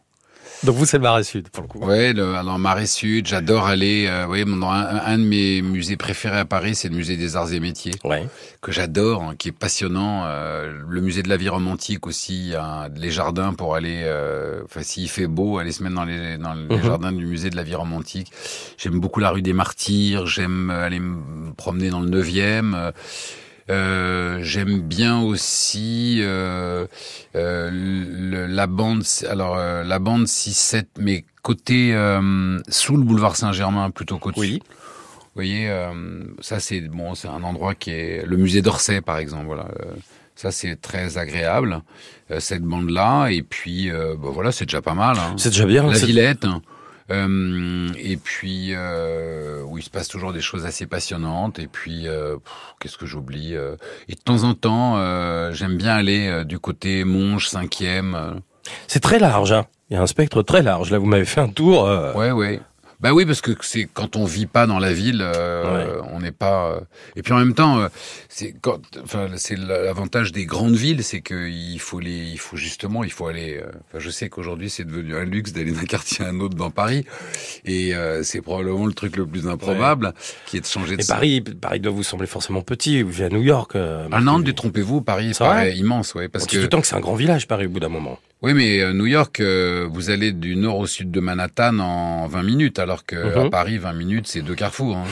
[0.64, 1.78] Donc vous, c'est le Marais Sud, pour le coup.
[1.82, 4.06] Oui, alors Marais Sud, j'adore aller...
[4.08, 7.52] Euh, oui, un, un, de mes musées préférés à Paris, c'est le musée des arts
[7.52, 8.26] et métiers, ouais.
[8.60, 10.24] que j'adore, hein, qui est passionnant.
[10.26, 14.02] Euh, le musée de la vie romantique aussi, hein, les jardins pour aller...
[14.04, 16.82] Euh, enfin, s'il fait beau, aller se mettre dans les, dans les mhm.
[16.82, 18.32] jardins du musée de la vie romantique.
[18.78, 22.92] J'aime beaucoup la rue des Martyrs, j'aime aller me promener dans le 9e.
[23.70, 26.86] Euh, j'aime bien aussi euh,
[27.36, 31.92] euh, la bande, alors la bande 6-7, mais côté
[32.68, 34.40] sous le boulevard Saint-Germain plutôt qu'au-dessus.
[34.40, 34.62] Oui.
[34.64, 35.70] Vous voyez,
[36.40, 39.46] ça c'est bon, c'est un endroit qui est le musée d'Orsay par exemple.
[39.46, 39.68] Voilà.
[40.34, 41.82] Ça, c'est très agréable,
[42.38, 43.28] cette bande-là.
[43.30, 45.16] Et puis, bah, voilà, c'est déjà pas mal.
[45.18, 45.34] Hein.
[45.36, 45.84] C'est déjà bien.
[45.84, 46.46] La Villette.
[47.10, 51.58] Euh, et puis, euh, où il se passe toujours des choses assez passionnantes.
[51.58, 52.36] Et puis, euh,
[52.80, 54.96] qu'est-ce que j'oublie Et de temps en temps,
[55.52, 58.40] j'aime bien aller du côté Monge, 5e.
[58.86, 60.90] C'est très large, hein il y a un spectre très large.
[60.90, 61.84] Là, vous m'avez fait un tour.
[62.14, 62.60] Ouais, ouais.
[63.00, 66.32] Bah oui, parce que c'est quand on vit pas dans la ville, euh, on n'est
[66.32, 66.72] pas.
[66.72, 66.80] Euh,
[67.14, 67.88] et puis en même temps, euh,
[68.28, 73.04] c'est quand, enfin, c'est l'avantage des grandes villes, c'est qu'il faut les, il faut justement,
[73.04, 73.62] il faut aller.
[73.86, 76.70] Enfin, je sais qu'aujourd'hui c'est devenu un luxe d'aller d'un quartier à un autre dans
[76.70, 77.04] Paris,
[77.64, 80.12] et c'est probablement le truc le plus improbable,
[80.46, 81.02] qui est de changer de.
[81.02, 83.02] Et Paris, Paris doit vous sembler forcément petit.
[83.02, 83.76] Vous vivez à New York.
[83.76, 86.56] ah non, détrompez-vous, Paris c'est immense, ouais, parce que.
[86.56, 88.18] Tout le temps que c'est un grand village, Paris, au bout d'un moment.
[88.40, 92.28] Oui, mais euh, New York, euh, vous allez du nord au sud de Manhattan en
[92.28, 93.50] 20 minutes, alors que à mhm.
[93.50, 94.96] Paris, 20 minutes, c'est deux carrefours.
[94.96, 95.04] Hein.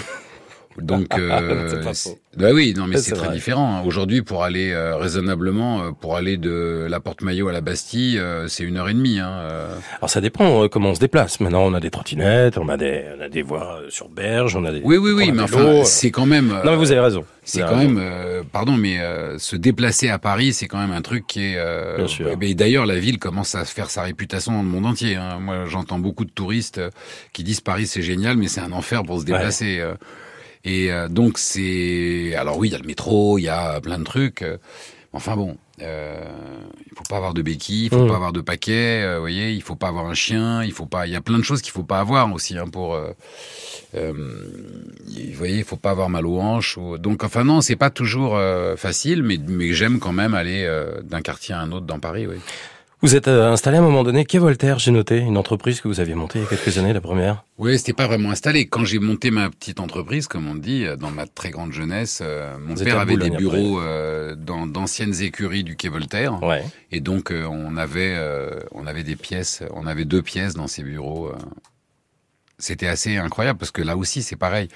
[0.78, 1.82] Donc, euh,
[2.36, 3.76] bah oui, non, mais c'est très différent.
[3.76, 3.82] Hein.
[3.86, 8.18] Aujourd'hui, pour aller euh, raisonnablement, euh, pour aller de la Porte Maillot à la Bastille,
[8.18, 9.18] euh, c'est une heure et demie.
[9.18, 9.48] Hein,
[9.98, 11.40] Alors ça dépend comment on se déplace.
[11.40, 14.66] Maintenant, on a des trottinettes, on a des, on a des voies sur berge, on
[14.66, 14.82] a des.
[14.84, 16.48] Oui, oui, oui, mais enfin, c'est quand même.
[16.48, 17.24] non, mais vous avez raison.
[17.42, 18.00] C'est quand même,
[18.52, 18.98] pardon, mais
[19.38, 21.96] se déplacer à Paris, c'est quand même un truc qui est.
[21.96, 22.36] Bien sûr.
[22.38, 25.16] Et d'ailleurs, la ville commence à faire sa réputation dans le monde entier.
[25.16, 25.38] Hein.
[25.40, 26.82] Moi, j'entends beaucoup de touristes
[27.32, 29.82] qui disent Paris c'est génial, mais c'est un enfer pour se déplacer.
[30.66, 33.98] Et euh, donc c'est, alors oui, il y a le métro, il y a plein
[33.98, 34.42] de trucs.
[34.42, 34.58] Euh,
[35.12, 36.18] enfin bon, euh,
[36.84, 38.08] il faut pas avoir de béquilles, il faut mmh.
[38.08, 40.84] pas avoir de paquets, euh, vous voyez, il faut pas avoir un chien, il faut
[40.84, 42.96] pas, il y a plein de choses qu'il faut pas avoir aussi hein, pour.
[42.96, 43.12] Euh,
[43.94, 46.76] vous voyez, il faut pas avoir mal aux hanches.
[46.78, 46.98] Ou...
[46.98, 48.36] Donc enfin non, c'est pas toujours
[48.76, 50.68] facile, mais mais j'aime quand même aller
[51.04, 52.36] d'un quartier à un autre dans Paris, oui.
[53.02, 55.88] Vous êtes euh, installé à un moment donné, qu'est Voltaire, j'ai noté, une entreprise que
[55.88, 58.68] vous aviez montée il y a quelques années, la première Oui, c'était pas vraiment installé.
[58.68, 62.20] Quand j'ai monté ma petite entreprise, comme on dit, euh, dans ma très grande jeunesse,
[62.24, 63.80] euh, mon père avait des bureaux
[64.38, 66.42] dans d'anciennes écuries du quai Voltaire.
[66.42, 66.64] Ouais.
[66.90, 68.16] Et donc, on avait
[68.72, 71.32] on avait des pièces, on avait deux pièces dans ces bureaux.
[72.58, 74.68] C'était assez incroyable parce que là aussi, c'est pareil.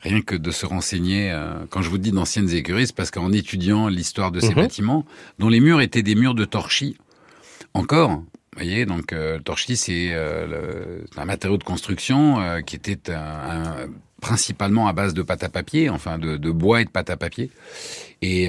[0.00, 1.36] Rien que de se renseigner,
[1.70, 4.54] quand je vous dis d'anciennes écuries, c'est parce qu'en étudiant l'histoire de ces mhm.
[4.54, 5.04] bâtiments,
[5.38, 6.96] dont les murs étaient des murs de torchis,
[7.74, 8.10] encore.
[8.10, 13.12] Vous voyez, donc euh, le torchis, c'est euh, un matériau de construction euh, qui était
[13.12, 13.88] un,
[14.20, 17.16] principalement à base de pâte à papier, enfin de, de bois et de pâte à
[17.16, 17.50] papier.
[18.22, 18.48] Et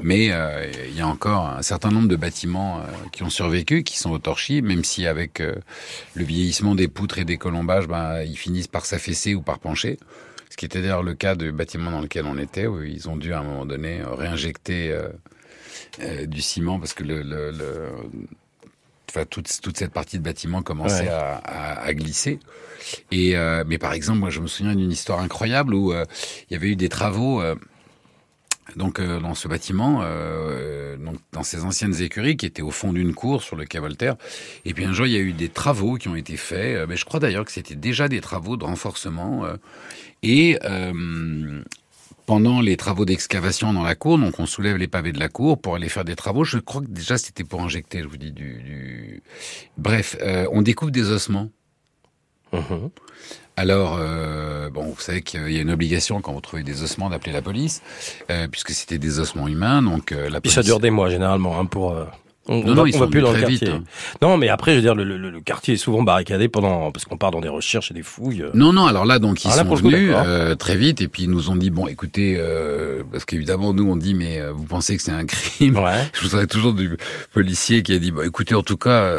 [0.00, 4.10] mais il y a encore un certain nombre de bâtiments qui ont survécu, qui sont
[4.10, 8.68] au torchis, même si avec le vieillissement des poutres et des colombages, ben, ils finissent
[8.68, 9.98] par s'affaisser ou par pencher.
[10.48, 13.16] Ce qui était d'ailleurs le cas du bâtiment dans lequel on était, où ils ont
[13.16, 14.98] dû à un moment donné réinjecter
[16.00, 17.88] euh, du ciment parce que le, le, le
[19.08, 22.40] enfin toute, toute cette partie de bâtiment commençait à, à, glisser.
[23.10, 26.04] Et euh, mais par exemple, moi je me souviens d'une histoire incroyable où euh,
[26.48, 27.42] il y avait eu des travaux.
[28.76, 30.02] donc dans ce bâtiment,
[30.98, 34.16] donc dans ces anciennes écuries qui étaient au fond d'une cour sur le quai Voltaire,
[34.64, 36.88] et puis un jour il y a eu des travaux qui ont été faits.
[36.88, 39.46] mais je crois d'ailleurs que c'était déjà des travaux de renforcement.
[40.22, 40.58] et
[42.26, 45.60] pendant les travaux d'excavation dans la cour, donc on soulève les pavés de la cour
[45.60, 46.44] pour aller faire des travaux.
[46.44, 48.62] Je crois que déjà c'était pour injecter, je vous dis, du...
[48.62, 49.22] du...
[49.76, 51.50] Bref, euh, on découvre des ossements.
[52.52, 52.90] Mhm.
[53.56, 57.08] Alors, euh, bon, vous savez qu'il y a une obligation quand vous trouvez des ossements
[57.08, 57.82] d'appeler la police,
[58.30, 60.54] euh, puisque c'était des ossements humains, donc la police...
[60.54, 61.96] ça dure des mois généralement hein, pour...
[62.46, 63.70] On, non, non, va plus dans le quartier.
[63.70, 63.84] Hein.
[64.20, 67.06] Non, mais après, je veux dire, le, le, le quartier est souvent barricadé pendant parce
[67.06, 68.44] qu'on part dans des recherches et des fouilles.
[68.52, 68.86] Non, non.
[68.86, 71.70] Alors là, donc ils sont venus euh, très vite et puis ils nous ont dit
[71.70, 75.24] bon, écoutez, euh, parce qu'évidemment nous on dit mais euh, vous pensez que c'est un
[75.24, 75.78] crime?
[75.78, 76.02] Ouais.
[76.12, 76.96] Je vous aurais toujours du
[77.32, 79.10] policier qui a dit bon, écoutez, en tout cas,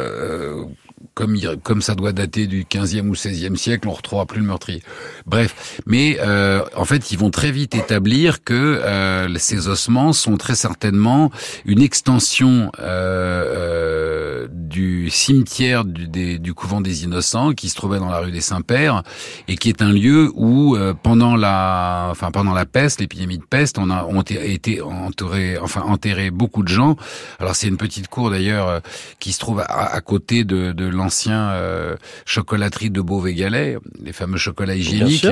[0.96, 4.46] euh, comme, comme ça doit dater du 15e ou 16e siècle, on retrouvera plus le
[4.46, 4.82] meurtrier.
[5.26, 10.36] Bref, mais euh, en fait, ils vont très vite établir que euh, ces ossements sont
[10.36, 11.30] très certainement
[11.64, 18.18] une extension euh, du cimetière du, du, couvent des Innocents qui se trouvait dans la
[18.18, 19.02] rue des Saints-Pères
[19.48, 23.78] et qui est un lieu où pendant la, enfin pendant la peste, l'épidémie de peste,
[23.78, 24.06] on a
[24.42, 26.96] été enterré, enfin enterré beaucoup de gens.
[27.38, 28.80] Alors c'est une petite cour d'ailleurs
[29.18, 34.38] qui se trouve à, à côté de, de l'ancien euh, chocolaterie de Beauvais-Galais, les fameux
[34.38, 35.26] chocolats hygiéniques.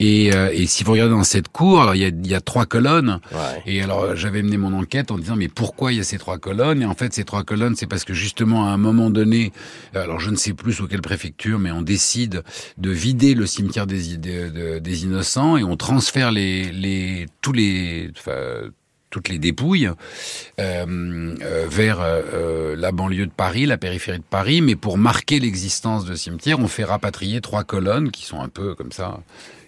[0.00, 2.34] Et, euh, et, si vous regardez dans cette cour, alors il y a, il y
[2.34, 3.20] a trois colonnes.
[3.66, 6.38] Et alors j'avais mené mon enquête en disant mais pourquoi il y a ces trois
[6.38, 6.82] colonnes?
[6.82, 9.52] Et en fait ces trois colonnes, c'est parce que justement à un moment donné,
[9.94, 12.42] alors je ne sais plus sous quelle préfecture, mais on décide
[12.78, 18.70] de vider le cimetière des, innocents et on transfère les, les tous les enfin,
[19.14, 19.94] toutes les dépouilles euh,
[21.40, 24.60] euh, vers euh, la banlieue de Paris, la périphérie de Paris.
[24.60, 28.74] Mais pour marquer l'existence de cimetière, on fait rapatrier trois colonnes qui sont un peu
[28.74, 29.20] comme ça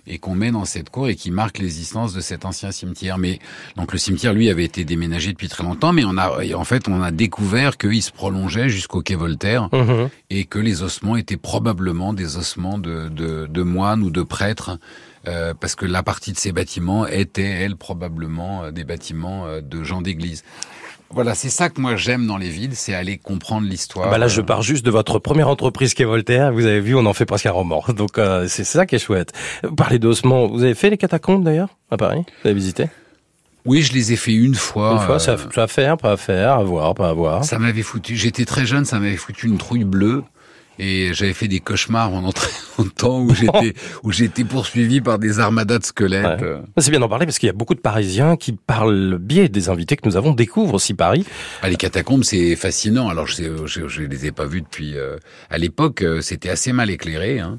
[0.08, 3.18] et qu'on met dans cette cour et qui marque l'existence de cet ancien cimetière.
[3.18, 3.38] Mais
[3.76, 6.88] donc le cimetière, lui, avait été déménagé depuis très longtemps, mais on a en fait
[6.88, 10.08] on a découvert qu'il se prolongeait jusqu'au quai Voltaire Mhm.
[10.30, 14.78] et que les ossements étaient probablement des ossements de, de, de moines ou de prêtres.
[15.26, 19.60] Euh, parce que la partie de ces bâtiments était, elle, probablement euh, des bâtiments euh,
[19.60, 20.44] de gens d'église.
[21.10, 24.10] Voilà, c'est ça que moi j'aime dans les villes, c'est aller comprendre l'histoire.
[24.10, 26.52] Bah là, je pars juste de votre première entreprise qui est Voltaire.
[26.52, 27.84] Vous avez vu, on en fait presque un roman.
[27.96, 29.32] Donc euh, c'est ça qui est chouette.
[29.62, 30.48] Vous parlez d'ossements.
[30.48, 32.24] Vous avez fait les catacombes d'ailleurs à Paris?
[32.42, 32.86] Vous avez visité?
[33.64, 34.92] Oui, je les ai fait une fois.
[34.92, 37.44] Une fois, euh, ça, ça à faire, pas à faire, à voir, pas à voir.
[37.44, 38.16] Ça m'avait foutu.
[38.16, 40.22] J'étais très jeune, ça m'avait foutu une trouille bleue.
[40.78, 45.38] Et j'avais fait des cauchemars pendant très longtemps où j'étais où j'étais poursuivi par des
[45.40, 46.40] armadas de squelettes.
[46.40, 46.46] Ouais.
[46.46, 49.16] Euh, C'est bien d'en parler parce qu'il y a beaucoup de Parisiens qui, par le
[49.18, 51.24] biais des invités que nous avons, découvrent aussi Paris.
[51.62, 53.08] Ah, les catacombes, c'est fascinant.
[53.08, 54.96] Alors, je, sais- je, je les ai pas vues depuis.
[54.96, 55.16] euh,
[55.50, 57.56] à l'époque, euh, c'était assez mal éclairé, hein.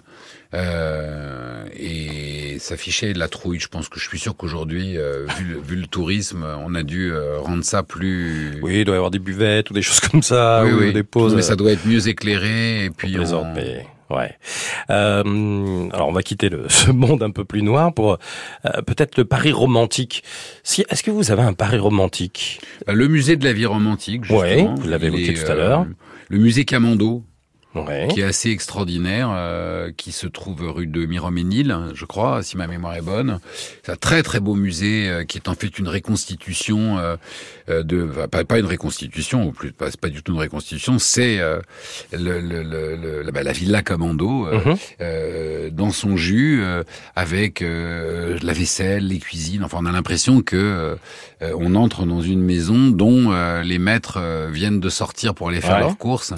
[0.53, 3.59] Euh, et fichait de la trouille.
[3.59, 6.83] Je pense que je suis sûr qu'aujourd'hui, euh, vu, le- vu le tourisme, on a
[6.83, 8.59] dû euh, rendre ça plus.
[8.61, 10.93] Oui, il doit y avoir des buvettes ou des choses comme ça, Oui, ou oui.
[10.93, 11.35] des pauses.
[11.35, 12.85] Mais ça doit être mieux éclairé.
[12.85, 14.31] Et puis, Puis on- mais ouais.
[14.89, 18.13] Euh, alors on va quitter le, ce monde un peu plus noir pour
[18.65, 20.23] euh, peut-être le Paris romantique.
[20.63, 22.59] Si, est-ce que vous avez un Paris romantique?
[22.87, 24.23] Le musée de la vie romantique.
[24.23, 25.85] Justement, Ouais, vous l'avez évoqué est, tout à l'heure.
[26.29, 27.23] Le musée Camando,
[27.75, 28.07] Ouais.
[28.11, 32.65] qui est assez extraordinaire, euh, qui se trouve rue de Miroménil, je crois, si ma
[32.65, 33.39] mémoire est bonne.
[33.83, 37.17] C'est un très très beau musée euh, qui est en fait une reconstitution euh,
[37.69, 41.39] euh, de, enfin, pas, pas une reconstitution, ou plus, pas, du tout une reconstitution, c'est
[41.39, 41.59] euh,
[42.13, 44.75] le, le, le, la, bah, la villa Camando euh, Mhm.
[45.01, 46.83] euh, dans son jus, euh,
[47.15, 49.63] avec euh, la vaisselle, les cuisines.
[49.63, 50.95] Enfin, on a l'impression que euh,
[51.59, 54.17] on entre dans une maison dont euh, les maîtres
[54.51, 55.81] viennent de sortir pour aller faire Ouais.
[55.81, 56.33] leurs courses.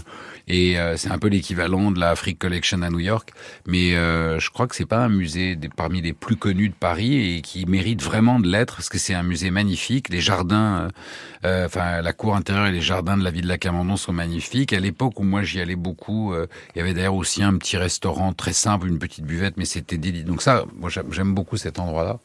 [0.49, 3.31] Et euh, c'est un peu l'équivalent de la Afrique Collection à New York,
[3.67, 7.35] mais euh, je crois que c'est pas un musée parmi les plus connus de Paris
[7.35, 10.09] et qui mérite vraiment de l'être parce que c'est un musée magnifique.
[10.09, 10.89] Les jardins,
[11.45, 14.11] euh, enfin la cour intérieure et les jardins de la ville de la Camandon sont
[14.11, 14.73] magnifiques.
[14.73, 18.33] À l'époque où moi j'y allais beaucoup, il y avait d'ailleurs aussi un petit restaurant
[18.33, 20.25] très simple, une petite buvette, mais c'était délicieux.
[20.25, 22.19] Donc ça, moi j'aime beaucoup cet endroit-là.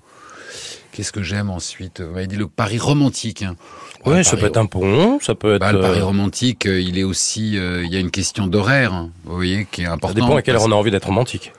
[0.93, 2.01] Qu'est-ce que j'aime ensuite?
[2.01, 3.43] Vous m'avez dit le Paris romantique.
[3.43, 3.57] Hein.
[4.07, 5.61] Ouais, Ouais, ça Paris- peut être un pont, ça peut être.
[5.61, 8.47] bah, le Paris euh, romantique, euh, il est aussi, euh, il y a une question
[8.47, 10.17] d'horaire, hein, vous voyez, qui est ça importante.
[10.17, 11.53] dépend à quelle heure on a envie d'être romantique.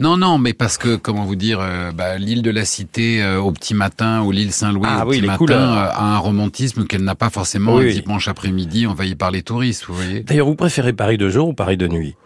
[0.00, 3.38] Non, non, mais parce que, comment vous dire, euh, bah, l'île de la Cité euh,
[3.40, 7.04] au petit matin ou l'île Saint-Louis Ah au oui, petit matin a un romantisme qu'elle
[7.04, 8.00] n'a pas forcément Oui, un oui.
[8.02, 10.20] dimanche après-midi envahi par les touristes, vous voyez.
[10.24, 12.16] D'ailleurs, vous préférez Paris de jour ou Paris de nuit?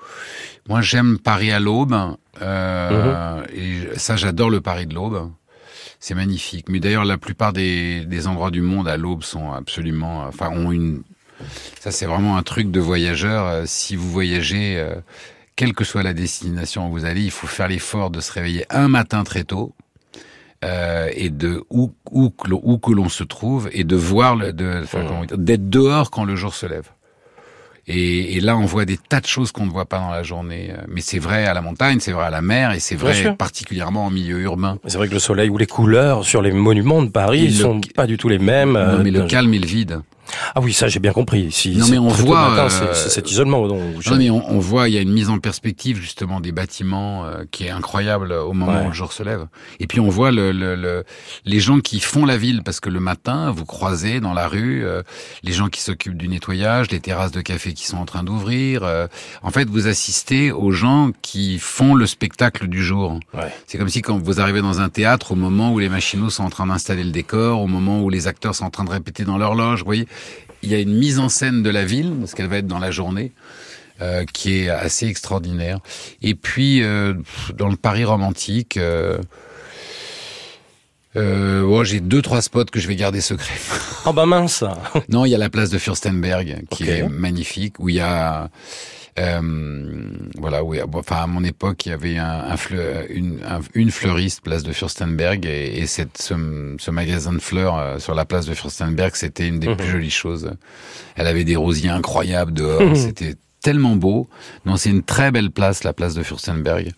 [0.67, 1.95] Moi, j'aime Paris à l'aube,
[2.41, 3.45] euh, Mhm.
[3.55, 5.31] et ça, j'adore le Paris de l'aube.
[6.01, 6.69] C'est magnifique.
[6.69, 10.71] Mais d'ailleurs, la plupart des, des endroits du monde à l'aube sont absolument, enfin, ont
[10.73, 11.03] une.
[11.81, 13.47] Ça, c'est vraiment un truc de voyageur.
[13.47, 14.95] Euh, Si vous voyagez, euh,
[15.57, 18.65] quelle que soit la destination où vous allez, il faut faire l'effort de se réveiller
[18.71, 19.75] un matin très tôt.
[20.65, 24.35] euh, et de où où que l'on- où que l'on se trouve et de voir
[24.35, 26.89] le de enfin, dire, d'être dehors quand le jour se lève.
[27.89, 30.23] Et, et là, on voit des tas de choses qu'on ne voit pas dans la
[30.23, 30.71] journée.
[30.73, 33.35] Euh, Mais c'est vrai à la montagne, c'est vrai à la mer, et c'est vrai
[33.37, 34.79] particulièrement en milieu urbain.
[34.87, 37.81] C'est vrai que le soleil ou les couleurs sur les monuments de Paris le- sont
[37.95, 38.73] pas du tout les mêmes.
[38.73, 40.01] non, euh, mais le calme et le vide.
[40.55, 41.51] Ah oui, ça j'ai bien compris.
[41.53, 43.79] Si, Non, mais on voit, matin, euh, cet isolement Non,
[44.17, 47.45] mais on, on voit, il y a une mise en perspective justement des bâtiments euh,
[47.51, 48.85] qui est incroyable au moment Ouais.
[48.85, 49.47] où le jour se lève.
[49.81, 51.05] Et puis on voit le, le, le-
[51.45, 54.85] les gens qui font la ville parce que le matin, vous croisez dans la rue
[54.85, 55.03] euh,
[55.43, 58.83] les gens qui s'occupent du nettoyage, les terrasses de café qui sont en train d'ouvrir.
[58.85, 59.07] euh,
[59.43, 63.19] en fait, vous assistez aux gens qui font le spectacle du jour.
[63.35, 63.53] Ouais.
[63.67, 66.45] C'est comme si quand vous arrivez dans un théâtre au moment où les machinos sont
[66.45, 69.25] en train d'installer le décor, au moment où les acteurs sont en train de répéter
[69.25, 70.07] dans l'horloge, vous voyez,
[70.63, 72.79] il y a une mise en scène de la ville, parce qu'elle va être dans
[72.79, 73.33] la journée,
[74.01, 75.81] euh, qui est assez extraordinaire.
[76.23, 77.15] Et puis, euh,
[77.57, 79.19] dans le Paris romantique, euh,
[81.17, 83.59] euh, bon, j'ai deux, trois spots que je vais garder secrets.
[84.07, 84.63] Oh bah mince
[85.09, 88.49] non, il y a la place de Fürstenberg, qui est magnifique, où il y a...
[89.19, 90.79] Euh, voilà, oui.
[90.95, 94.63] Enfin, à mon époque, il y avait un, un fleu- une, un- une fleuriste, place
[94.63, 98.55] de Fürstenberg, et, et cette, ce, ce magasin de fleurs euh, sur la place de
[98.55, 99.77] Fürstenberg, c'était une des Mhm.
[99.77, 100.53] plus jolies choses.
[101.17, 102.95] Elle avait des rosiers incroyables dehors, Mhm.
[102.95, 104.29] c'était tellement beau.
[104.65, 106.93] Non, c'est une très belle place, la place de Fürstenberg.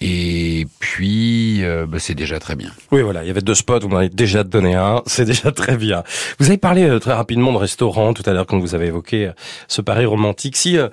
[0.00, 2.70] Et puis, euh, bah, c'est déjà très bien.
[2.92, 5.52] Oui, voilà, il y avait deux spots, vous m'en avez déjà donné un, c'est déjà
[5.52, 6.04] très bien.
[6.38, 9.26] Vous avez parlé euh, très rapidement de restaurants tout à l'heure quand vous avez évoqué
[9.26, 9.32] euh,
[9.66, 10.56] ce Paris romantique.
[10.56, 10.88] Si euh,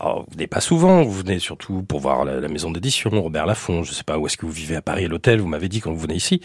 [0.00, 3.46] alors, vous venez pas souvent, vous venez surtout pour voir la, la maison d'édition, Robert
[3.46, 5.80] Laffont, je sais pas où est-ce que vous vivez à Paris, l'hôtel, vous m'avez dit
[5.80, 6.40] quand vous venez ici.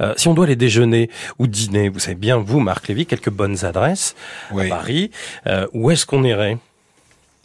[0.00, 3.30] Euh, si on doit aller déjeuner ou dîner, vous savez bien, vous, Marc Lévy, quelques
[3.30, 4.14] bonnes adresses
[4.50, 5.10] à Paris,
[5.46, 6.58] euh, où est-ce qu'on irait?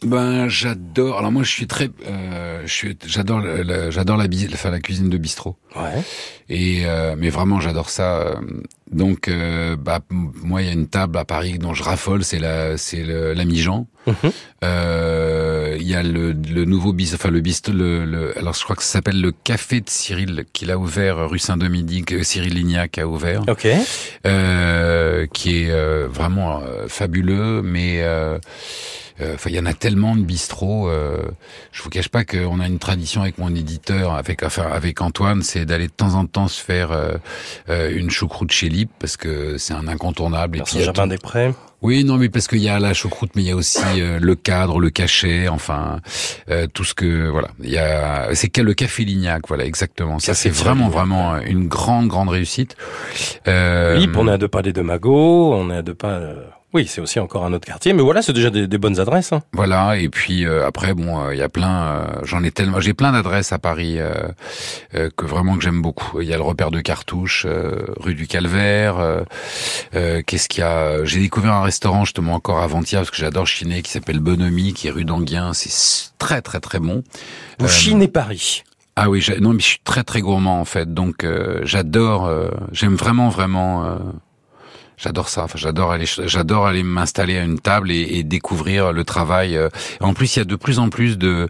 [0.04, 1.18] Ben j'adore.
[1.18, 3.42] Alors moi je suis très, euh, je suis, j'adore,
[3.90, 5.56] j'adore la, la, la cuisine de bistrot.
[5.74, 6.02] Ouais.
[6.48, 8.36] Et euh, mais vraiment j'adore ça.
[8.92, 12.38] Donc euh, bah moi il y a une table à Paris dont je raffole, c'est
[12.38, 13.88] la, c'est la Mijan.
[14.06, 14.14] Mhm.
[14.64, 18.62] Euh, il y a le, le nouveau bistrot, enfin le bistrot, le, le, alors je
[18.62, 22.24] crois que ça s'appelle le Café de Cyril qu'il a ouvert rue Saint-Dominique.
[22.24, 23.42] Cyril Lignac a ouvert.
[23.48, 23.66] Ok.
[25.32, 28.38] qui est vraiment fabuleux, mais euh,
[29.20, 30.88] enfin, il y en a tellement de bistrots.
[30.88, 31.22] Euh,
[31.72, 35.42] je vous cache pas qu'on a une tradition avec mon éditeur, avec enfin avec Antoine,
[35.42, 37.14] c'est d'aller de temps en temps se faire euh,
[37.68, 40.58] euh une choucroute chez Lip parce que c'est un incontournable.
[40.58, 41.54] et puis Jardin des Prés.
[41.80, 44.34] Oui, non, mais parce qu'il y a la choucroute, mais il y a aussi le
[44.34, 46.00] cadre, le cachet, enfin
[46.74, 47.50] tout ce que voilà.
[47.62, 50.18] Il y a, c'est le café Lignac, voilà, exactement.
[50.18, 52.76] Ça, c'est vraiment, vraiment une grande, grande réussite.
[53.46, 56.20] Euh, Lip, on est à deux pas des deux magots, on est à deux pas.
[56.74, 59.32] Oui, c'est aussi encore un autre quartier, mais voilà, c'est déjà des, bonnes adresses.
[59.32, 59.40] Hein.
[59.52, 62.78] Voilà, et puis euh, après, bon, euh, il y a plein, euh, j'en ai tellement,
[62.78, 63.98] j'ai plein d'adresses à Paris
[64.92, 66.20] que vraiment que j'aime beaucoup.
[66.20, 67.46] Il y a le repère de Cartouche,
[67.98, 69.24] rue du Calvaire.
[69.92, 73.82] Qu'est-ce qu'il y a J'ai découvert un restaurant justement encore avant-hier parce que j'adore chiner,
[73.82, 75.52] qui s'appelle Bonhomie, qui est rue d'Anguien.
[75.54, 77.02] C'est très très très bon.
[77.58, 78.64] Vous chinez Paris
[79.00, 81.24] ah oui, non mais je suis très très gourmand en fait, donc
[81.62, 82.28] j'adore,
[82.72, 83.96] j'aime vraiment vraiment
[84.98, 85.46] J'adore ça.
[85.54, 89.56] J'adore aller, j'adore aller m'installer à une table et, et, découvrir le travail.
[89.56, 89.68] Euh.
[90.00, 91.48] En plus, il y a de plus en plus de,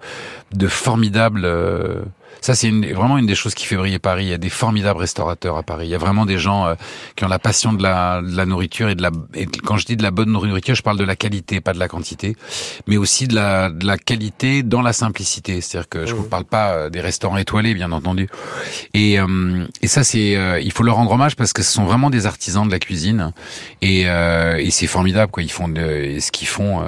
[0.52, 2.02] de formidables euh,
[2.40, 4.24] ça, c'est vraiment une des choses qui fait briller Paris.
[4.24, 5.86] Il y a des formidables restaurateurs à Paris.
[5.86, 6.74] Il y a vraiment des gens euh,
[7.16, 9.10] qui ont la passion de la, de la nourriture et de la.
[9.34, 11.78] Et quand je dis de la bonne nourriture, je parle de la qualité, pas de
[11.78, 12.36] la quantité,
[12.86, 15.60] mais aussi de la, de la qualité dans la simplicité.
[15.60, 18.28] C'est-à-dire que je ne vous parle pas euh, des restaurants étoilés, bien entendu.
[18.94, 22.10] Et, euh, et ça, c'est, il faut leur rendre hommage parce que ce sont vraiment
[22.10, 23.32] des artisans de la cuisine
[23.82, 25.42] et, et c'est formidable quoi.
[25.42, 26.82] Ils font de, ce qu'ils font.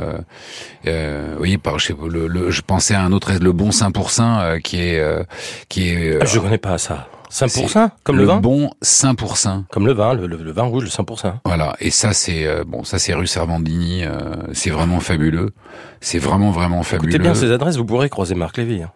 [0.86, 4.80] Euh, oui, par, je, le, le, je pensais à un autre, le bon 5% qui
[4.80, 5.02] est
[5.68, 6.18] qui est.
[6.20, 7.08] Ah, je connais pas ça.
[7.30, 9.64] 5% comme le, vin Le bon 5%.
[9.70, 11.34] Comme le vin, le, le, vin rouge, le 5%.
[11.44, 15.50] Voilà, et ça c'est euh, bon, ça c'est rue Servandini, euh, c'est vraiment fabuleux.
[16.00, 17.10] C'est vraiment vraiment fabuleux.
[17.10, 18.82] Écoutez bien ces adresses, vous pourrez croiser Marc Lévy.
[18.82, 18.90] Hein.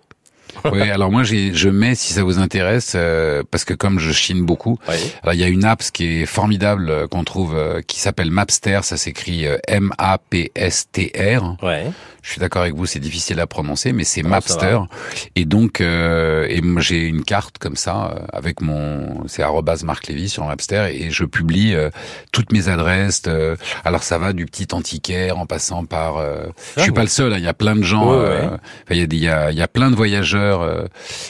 [0.72, 4.44] Oui, alors moi je mets si ça vous intéresse euh, parce que comme je chine
[4.44, 4.78] beaucoup,
[5.22, 8.96] alors il y a une app qui est formidable qu'on trouve qui s'appelle Mapster, ça
[8.96, 11.62] s'écrit M A P S T R.
[11.62, 11.90] Ouais.
[12.24, 14.78] Je suis d'accord avec vous, c'est difficile à prononcer, mais c'est Mapster.
[15.36, 19.44] Et donc, euh, et moi j'ai une carte comme ça euh, avec mon, c'est
[19.84, 21.90] Marc Lévy sur Mapster et je publie euh,
[22.32, 23.24] toutes mes adresses.
[23.26, 26.18] Euh, alors ça va du petit antiquaire en passant par.
[26.18, 28.18] je ah, suis pas le seul, hein, il y a plein de gens.
[28.90, 30.53] il y a, il y a, il y a plein de voyageurs.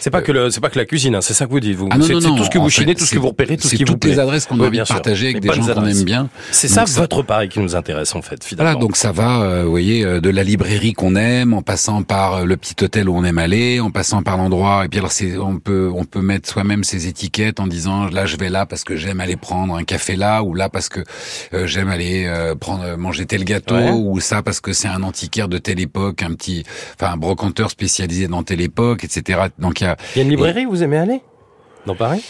[0.01, 1.77] C'est pas que le, c'est pas que la cuisine, hein, c'est ça que vous dites.
[1.77, 3.77] Vous, ah, c'est tout ce que vous chinez, tout ce que vous repérez, tout ce
[3.77, 4.11] qui vous plaît.
[4.11, 6.29] toutes les adresses qu'on a envie de partager avec des gens qu'on aime bien.
[6.51, 8.45] C'est ça votre Paris qui nous intéresse en fait.
[8.45, 8.73] Finalement.
[8.73, 12.45] Voilà, donc ça va, vous voyez, de la librairie qu'on aime, en passant par euh,
[12.45, 14.85] le petit hôtel où on aime aller, en passant par l'endroit.
[14.85, 18.27] Et puis alors, c'est, on peut, on peut mettre soi-même ses étiquettes en disant là,
[18.27, 21.01] je vais là parce que j'aime aller prendre un café là, ou là parce que
[21.53, 25.49] euh, j'aime aller euh, prendre manger tel gâteau, ou ça parce que c'est un antiquaire
[25.49, 29.14] de telle époque, un petit, enfin un brocanteur spécialisé dans telle époque, etc.
[29.59, 29.97] Donc il y a.
[30.15, 31.21] Il y a une librairie où vous aimez aller
[31.87, 32.25] dans Paris?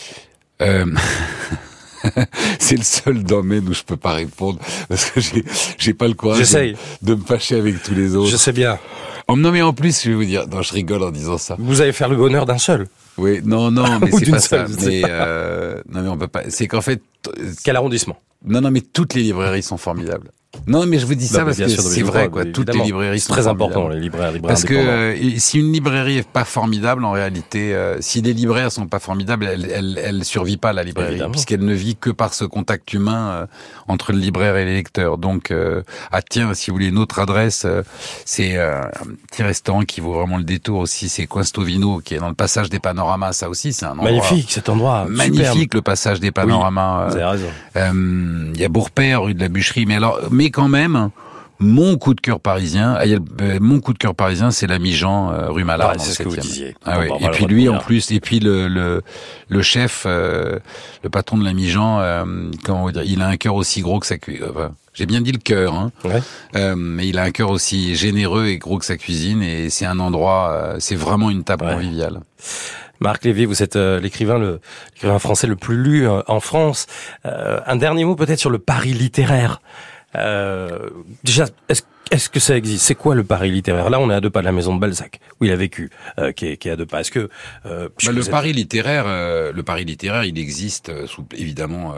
[0.63, 0.87] Euh...
[2.59, 5.45] c'est le seul domaine où je peux pas répondre parce que j'ai
[5.79, 8.31] j'ai pas le courage de, de, me fâcher avec tous les autres.
[8.31, 8.79] Je sais bien.
[9.27, 11.57] En non mais en plus, je vais vous dire, non, je rigole en disant ça.
[11.59, 12.89] Vous allez faire le bonheur d'un seul.
[13.17, 14.67] Oui, non, non, mais c'est pas ça.
[14.85, 16.43] Mais euh, non, mais on peut pas.
[16.49, 17.01] C'est qu'en fait.
[17.65, 18.19] Quel arrondissement?
[18.45, 20.31] Non, non, mais toutes les librairies sont formidables.
[20.67, 22.45] Non, mais je vous dis ça parce que c'est vrai, quoi.
[22.45, 26.19] Toutes les librairies sont très important, les libraires, libraires Parce que euh, si une librairie
[26.19, 30.25] est pas formidable, en réalité, euh, si les libraires sont pas formidables, elle, elle, elle
[30.25, 33.47] survit pas la librairie, puisqu'elle ne vit que par ce contact humain euh,
[33.89, 35.19] entre le libraire et les lecteurs.
[35.19, 35.53] Donc,
[36.13, 37.67] ah tiens, si vous voulez une autre adresse,
[38.25, 38.91] c'est un
[39.31, 42.71] petit restaurant qui vaut vraiment le détour aussi, c'est Questovino, qui est dans le passage
[42.71, 43.33] des panoramas.
[43.33, 47.11] Ça aussi, c'est un endroit magnifique, cet endroit, magnifique, le passage des panoramas.
[47.75, 51.11] Il y a Bourpère, rue de la Bûcherie, mais alors, mais quand même,
[51.59, 55.33] mon coup de cœur parisien, ah, euh, mon coup de cœur parisien, c'est l'ami Jean
[55.33, 55.95] euh, rue Malard.
[55.99, 56.75] c'est ce que vous disiez.
[56.85, 57.09] Ah, oui.
[57.21, 59.03] Et puis lui, en plus, et puis le le,
[59.49, 60.59] le chef, euh,
[61.03, 62.03] le patron de l'ami Jean,
[62.65, 64.47] comment dire, il a un cœur aussi gros que sa cuisine.
[64.95, 65.91] J'ai bien dit le cœur, hein.
[66.77, 69.99] mais il a un cœur aussi généreux et gros que sa cuisine, et c'est un
[69.99, 72.21] endroit, c'est vraiment une table conviviale.
[73.01, 74.39] Marc Lévy, vous êtes l'écrivain,
[74.95, 76.87] l'écrivain français le plus lu en France.
[77.25, 79.61] un dernier mot peut-être sur le Paris littéraire.
[80.17, 80.91] Euh,
[81.23, 81.83] déjà, est-ce
[82.15, 82.85] Est-ce que ça existe?
[82.85, 83.91] C'est quoi le Paris littéraire?
[83.91, 85.91] Là, on est à deux pas de la maison de Balzac, où il a vécu,
[86.21, 87.01] euh, qui, est, qui, est, à deux pas.
[87.01, 87.29] Est-ce que
[87.67, 91.93] euh, bah, le Paris littéraire, euh, le Paris littéraire, il existe sous évidemment,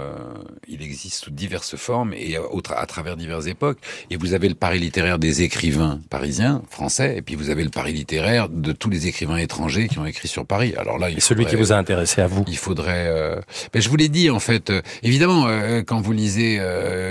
[0.69, 3.77] il existe sous diverses formes et à travers diverses époques.
[4.09, 7.69] Et vous avez le Paris littéraire des écrivains parisiens, français, et puis vous avez le
[7.69, 10.73] Paris littéraire de tous les écrivains étrangers qui ont écrit sur Paris.
[10.79, 13.37] Alors là, il et celui qui vous a intéressé à vous Il faudrait.
[13.75, 14.73] Ben, je vous l'ai dit en fait.
[15.03, 15.47] évidemment,
[15.87, 16.59] quand vous lisez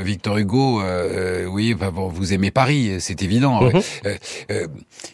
[0.03, 0.81] Victor Hugo,
[1.51, 3.61] oui, vous aimez Paris c'est évident.
[3.61, 3.81] Mhm.
[4.05, 4.15] Euh,
[4.51, 4.67] euh,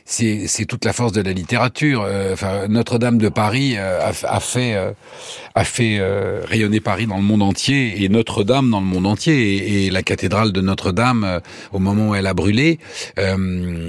[0.06, 2.04] c'est toute la force de la littérature.
[2.06, 4.94] Euh, enfin, Notre-Dame de Paris a, fait
[5.56, 6.02] a fait
[6.46, 10.52] rayonner Paris dans le monde entier et Notre-Dame dans le monde entier et, la cathédrale
[10.52, 12.80] de Notre-Dame au moment où elle a brûlé.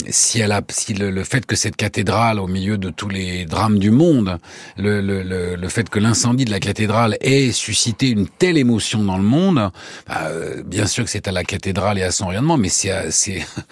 [0.08, 3.78] si elle a, si le, fait que cette cathédrale, au milieu de tous les drames
[3.78, 4.38] du monde,
[4.76, 5.22] le, le,
[5.56, 9.70] le fait que l'incendie de la cathédrale ait suscité une telle émotion dans le monde,
[10.08, 10.30] bah,
[10.64, 12.92] bien sûr que c'est à la cathédrale et à son rayonnement, mais c'est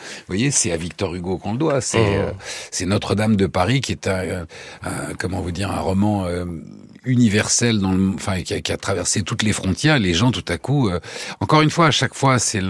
[0.01, 1.81] vous voyez, c'est à Victor Hugo qu'on le doit.
[1.81, 2.21] C'est mmh.
[2.21, 2.33] euh,
[2.71, 4.47] c'est Notre-Dame de Paris qui est un,
[5.19, 6.45] comment vous dire un roman euh,
[7.05, 9.99] universel dans le, enfin qui a, qui a, traversé toutes les frontières.
[9.99, 11.01] Les gens tout à coup, euh,
[11.41, 12.63] encore une fois, à chaque fois, c'est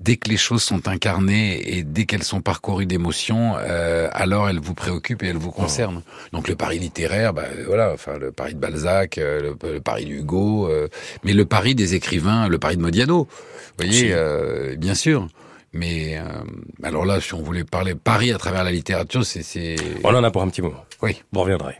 [0.00, 3.54] dès que les choses sont incarnées et dès qu'elles sont parcourues d'émotions,
[4.12, 6.02] alors elles vous préoccupent et elles vous concernent.
[6.32, 10.70] Donc le Paris littéraire, bah, voilà, enfin le Paris de Balzac, le, Paris d'Hugo,
[11.24, 13.28] mais le Paris des écrivains, le Paris de Modiano.
[13.78, 15.28] Vous voyez, euh, bien sûr.
[15.72, 16.22] Mais euh,
[16.82, 19.76] alors là, si on voulait parler Paris à travers la littérature, c'est...
[20.02, 20.84] On en a pour un petit moment.
[21.02, 21.22] Oui.
[21.32, 21.74] Vous reviendrez.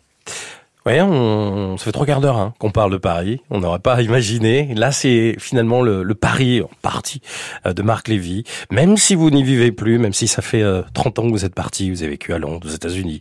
[0.88, 3.42] Ouais, on, ça fait trois quarts d'heure hein, qu'on parle de Paris.
[3.50, 4.74] On n'aurait pas imaginé.
[4.74, 7.20] Là, c'est finalement le, le, Paris en partie
[7.66, 8.44] euh, de Marc Lévy.
[8.70, 10.64] Même si vous n'y vivez plus, même si ça fait
[10.94, 13.20] 30 euh, ans que vous êtes parti, vous avez vécu à Londres, aux États-Unis,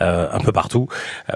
[0.00, 0.86] euh, un peu partout.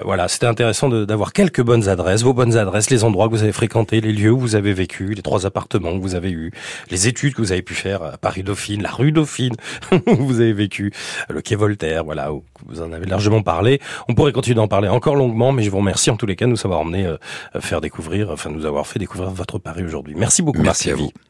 [0.05, 3.51] voilà, c'était intéressant d'avoir quelques bonnes adresses, vos bonnes adresses, les endroits que vous avez
[3.51, 6.53] fréquentés, les lieux où vous avez vécu, les trois appartements que vous avez eus,
[6.91, 9.57] les études que vous avez pu faire à Paris Dauphine, la rue Dauphine
[9.91, 10.93] où vous avez vécu,
[11.27, 13.81] le quai Voltaire, voilà, où vous en avez largement parlé.
[14.07, 16.45] On pourrait continuer d'en parler encore longuement, mais je vous remercie en tous les cas
[16.45, 17.17] de nous avoir emmené euh,
[17.59, 20.13] faire découvrir, enfin nous avoir fait découvrir votre Paris aujourd'hui.
[20.15, 20.61] Merci beaucoup.
[20.61, 21.11] Merci à vous.